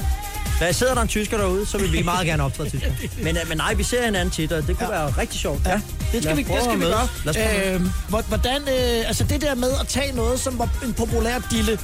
[0.60, 2.90] Da sidder der en tysker derude, så vil vi meget gerne optræde tysker.
[3.24, 5.00] Men, øh, men nej, vi ser hinanden tit, og det kunne ja.
[5.02, 5.66] være rigtig sjovt.
[5.66, 5.80] Ja,
[6.12, 7.08] Det skal vi, det skal vi gøre.
[7.24, 10.68] Lad os Øh, hvor- hvordan, øh, altså det der med at tage noget, som var
[10.84, 11.78] en populær dille,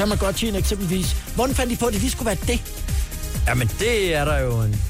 [0.00, 1.16] Tamagotchi'en eksempelvis.
[1.34, 2.60] Hvordan fandt I på, at det lige skulle være det?
[3.46, 4.82] Jamen, det er der jo en...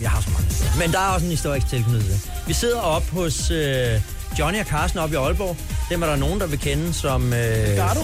[0.00, 0.48] Jeg har så mange.
[0.78, 2.22] Men der er også en historisk tilknytning.
[2.46, 4.00] Vi sidder op hos øh,
[4.38, 5.56] Johnny og Carsten op i Aalborg.
[5.90, 7.32] Dem er der nogen, der vil kende som...
[7.32, 8.00] Øh, Delgado?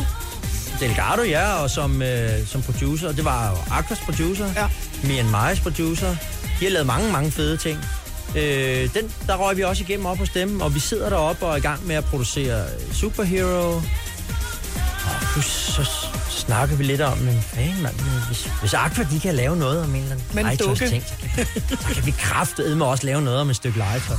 [0.81, 3.13] Delgado, ja, og som, øh, som producer.
[3.13, 4.47] Det var jo Aquas producer.
[4.57, 4.67] Ja.
[5.19, 6.17] And Mice producer.
[6.61, 7.79] De har lavet mange, mange fede ting.
[8.37, 11.53] Øh, den, der røg vi også igennem op hos dem, og vi sidder deroppe og
[11.53, 13.83] er i gang med at producere Superhero.
[15.37, 15.85] Nu så
[16.47, 19.83] s- snakker vi lidt om, men mand, men hvis, hvis Aqua de kan lave noget
[19.83, 20.89] om en eller anden dukke.
[20.89, 24.17] ting, så kan, vi kraftedeme også lave noget om et stykke legetøj.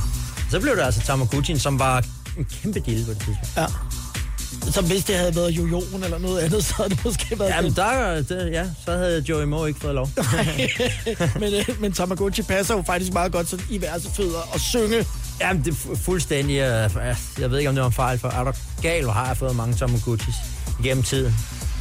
[0.50, 2.04] Så blev det altså Tamagotchi'en, som var
[2.38, 3.56] en kæmpe deal på det tidspunkt.
[3.56, 3.66] Ja.
[4.72, 7.68] Så hvis det havde været jojoen eller noget andet, så havde det måske været Jamen,
[7.70, 7.76] det.
[7.76, 10.10] der, der, ja, så havde Joey Moe ikke fået lov.
[11.40, 15.06] men, øh, men Tamagotchi passer jo faktisk meget godt sådan i værsefødder og synge.
[15.40, 16.54] Jamen, det er fu- fuldstændig...
[16.54, 16.90] øh,
[17.38, 18.52] Jeg ved ikke, om det var en fejl, for er du
[18.82, 20.34] gal, hvor har jeg fået mange Tamagotchis
[20.84, 21.34] igennem tiden.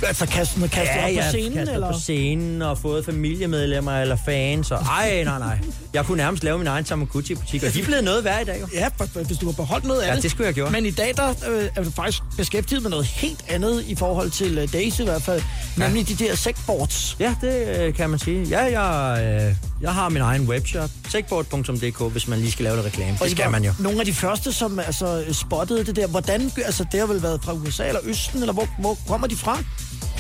[0.04, 1.92] Altså kastet, kastet op jeg på scenen, kastet eller?
[1.92, 4.72] på scenen og fået familiemedlemmer eller fans.
[4.72, 5.58] Og, ej, nej, nej.
[5.94, 8.62] Jeg kunne nærmest lave min egen Tamagotchi-butik, og de er blevet noget værd i dag.
[8.62, 8.68] Jo.
[8.74, 8.90] Ja,
[9.26, 10.24] hvis du har beholdt noget af Ja, det.
[10.24, 10.72] det skulle jeg gjort.
[10.72, 14.30] Men i dag, der øh, er du faktisk beskæftiget med noget helt andet i forhold
[14.32, 15.42] til uh, Daisy i hvert fald.
[15.78, 17.16] Nemlig de der segboards.
[17.20, 18.44] Ja, det øh, kan man sige.
[18.44, 22.86] Ja, jeg, øh, jeg har min egen webshop, segboard.dk, hvis man lige skal lave lidt
[22.86, 23.18] reklame.
[23.22, 23.74] Og Det skal man jo.
[23.80, 26.08] Nogle af de første, som altså, spottede det der.
[26.08, 29.36] Hvordan, altså det har vel været fra USA eller Østen, eller hvor, hvor kommer de
[29.36, 29.60] fra?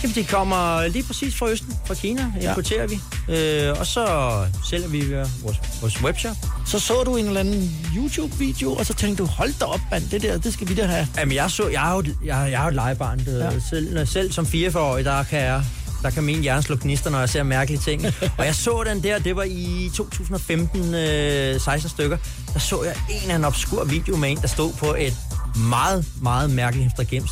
[0.03, 2.49] Jamen, de kommer lige præcis fra Østen, fra Kina, Ja.
[2.49, 2.99] importerer vi.
[3.29, 4.31] Øh, og så
[4.69, 6.35] sælger vi via vores, vores webshop.
[6.65, 10.09] Så så du en eller anden YouTube-video, og så tænkte du, hold da op, mand,
[10.09, 11.07] det der, det skal vi da have.
[11.17, 13.19] Jamen, jeg, så, jeg, er jo, jeg, jeg er jo et legebarn.
[13.19, 13.45] Det, Ja.
[13.51, 13.59] ja.
[13.69, 15.63] selv, selv som 44-årig, der kan jeg
[16.03, 18.05] der kan min hjerne slå gnister, når jeg ser mærkelige ting.
[18.37, 22.17] og jeg så den der, det var i 2015, øh, 16 stykker.
[22.53, 25.13] Der så jeg en eller anden obskur video med en, der stod på et
[25.55, 27.31] meget, meget mærkeligt hemstergems.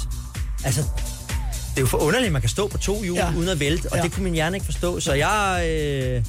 [0.64, 0.84] Altså,
[1.76, 3.26] det er jo for underligt, at man kan stå på to hjul Ja.
[3.32, 3.38] ja.
[3.38, 3.98] uden at vælte, og Ja.
[3.98, 4.04] ja.
[4.04, 5.00] det kunne min hjerne ikke forstå.
[5.00, 6.22] Så jeg, øh,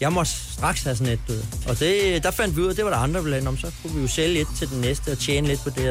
[0.00, 1.42] jeg måtte straks have sådan et, ved.
[1.68, 3.40] Og det, der fandt vi ud af, at det var der andre, der.
[3.42, 5.70] Nå, men Så kunne vi jo sælge et til den næste og tjene lidt på
[5.70, 5.90] det.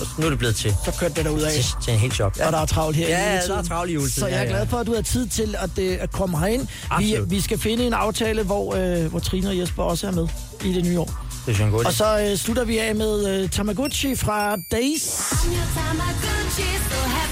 [0.00, 1.52] Og nu er det blevet til, Så kørte det derud af.
[1.52, 2.32] til, til en helt shop.
[2.46, 3.50] Og der er travlt her i Ja, juletiden.
[3.50, 4.50] der er travlt i juletiden, Så jeg er ja, ja.
[4.56, 6.60] glad for, at du har tid til at, øh, at komme herind.
[6.62, 7.30] Vi, Absolut.
[7.30, 10.28] vi skal finde en aftale, hvor, øh, hvor Trine og Jesper også er med
[10.64, 11.26] i det nye år.
[11.46, 11.86] Det er idé.
[11.86, 15.02] Og så øh, slutter vi af med øh, Tamagotchi fra Days.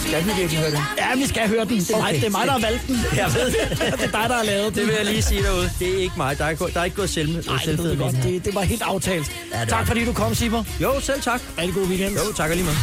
[0.06, 0.80] Skal vi virkelig høre det?
[0.98, 1.78] Ja, vi skal høre den.
[1.78, 2.04] Det er, okay.
[2.12, 2.96] mig, det er mig, der har valgt den.
[3.16, 3.78] Jeg ved det.
[3.78, 4.74] det er dig, der har lavet den.
[4.74, 5.70] Det vil jeg lige sige derude.
[5.78, 6.38] Det er ikke mig.
[6.38, 8.16] Der er ikke, gået- der er ikke gået selv, Nej, det, selvfed jeg godt.
[8.22, 9.30] det, det var helt aftalt.
[9.54, 10.66] Ja, det tak var fordi du kom, Simon.
[10.82, 11.40] Jo, selv tak.
[11.58, 12.14] Rigtig god weekend.
[12.14, 12.74] Jo, tak og lige med.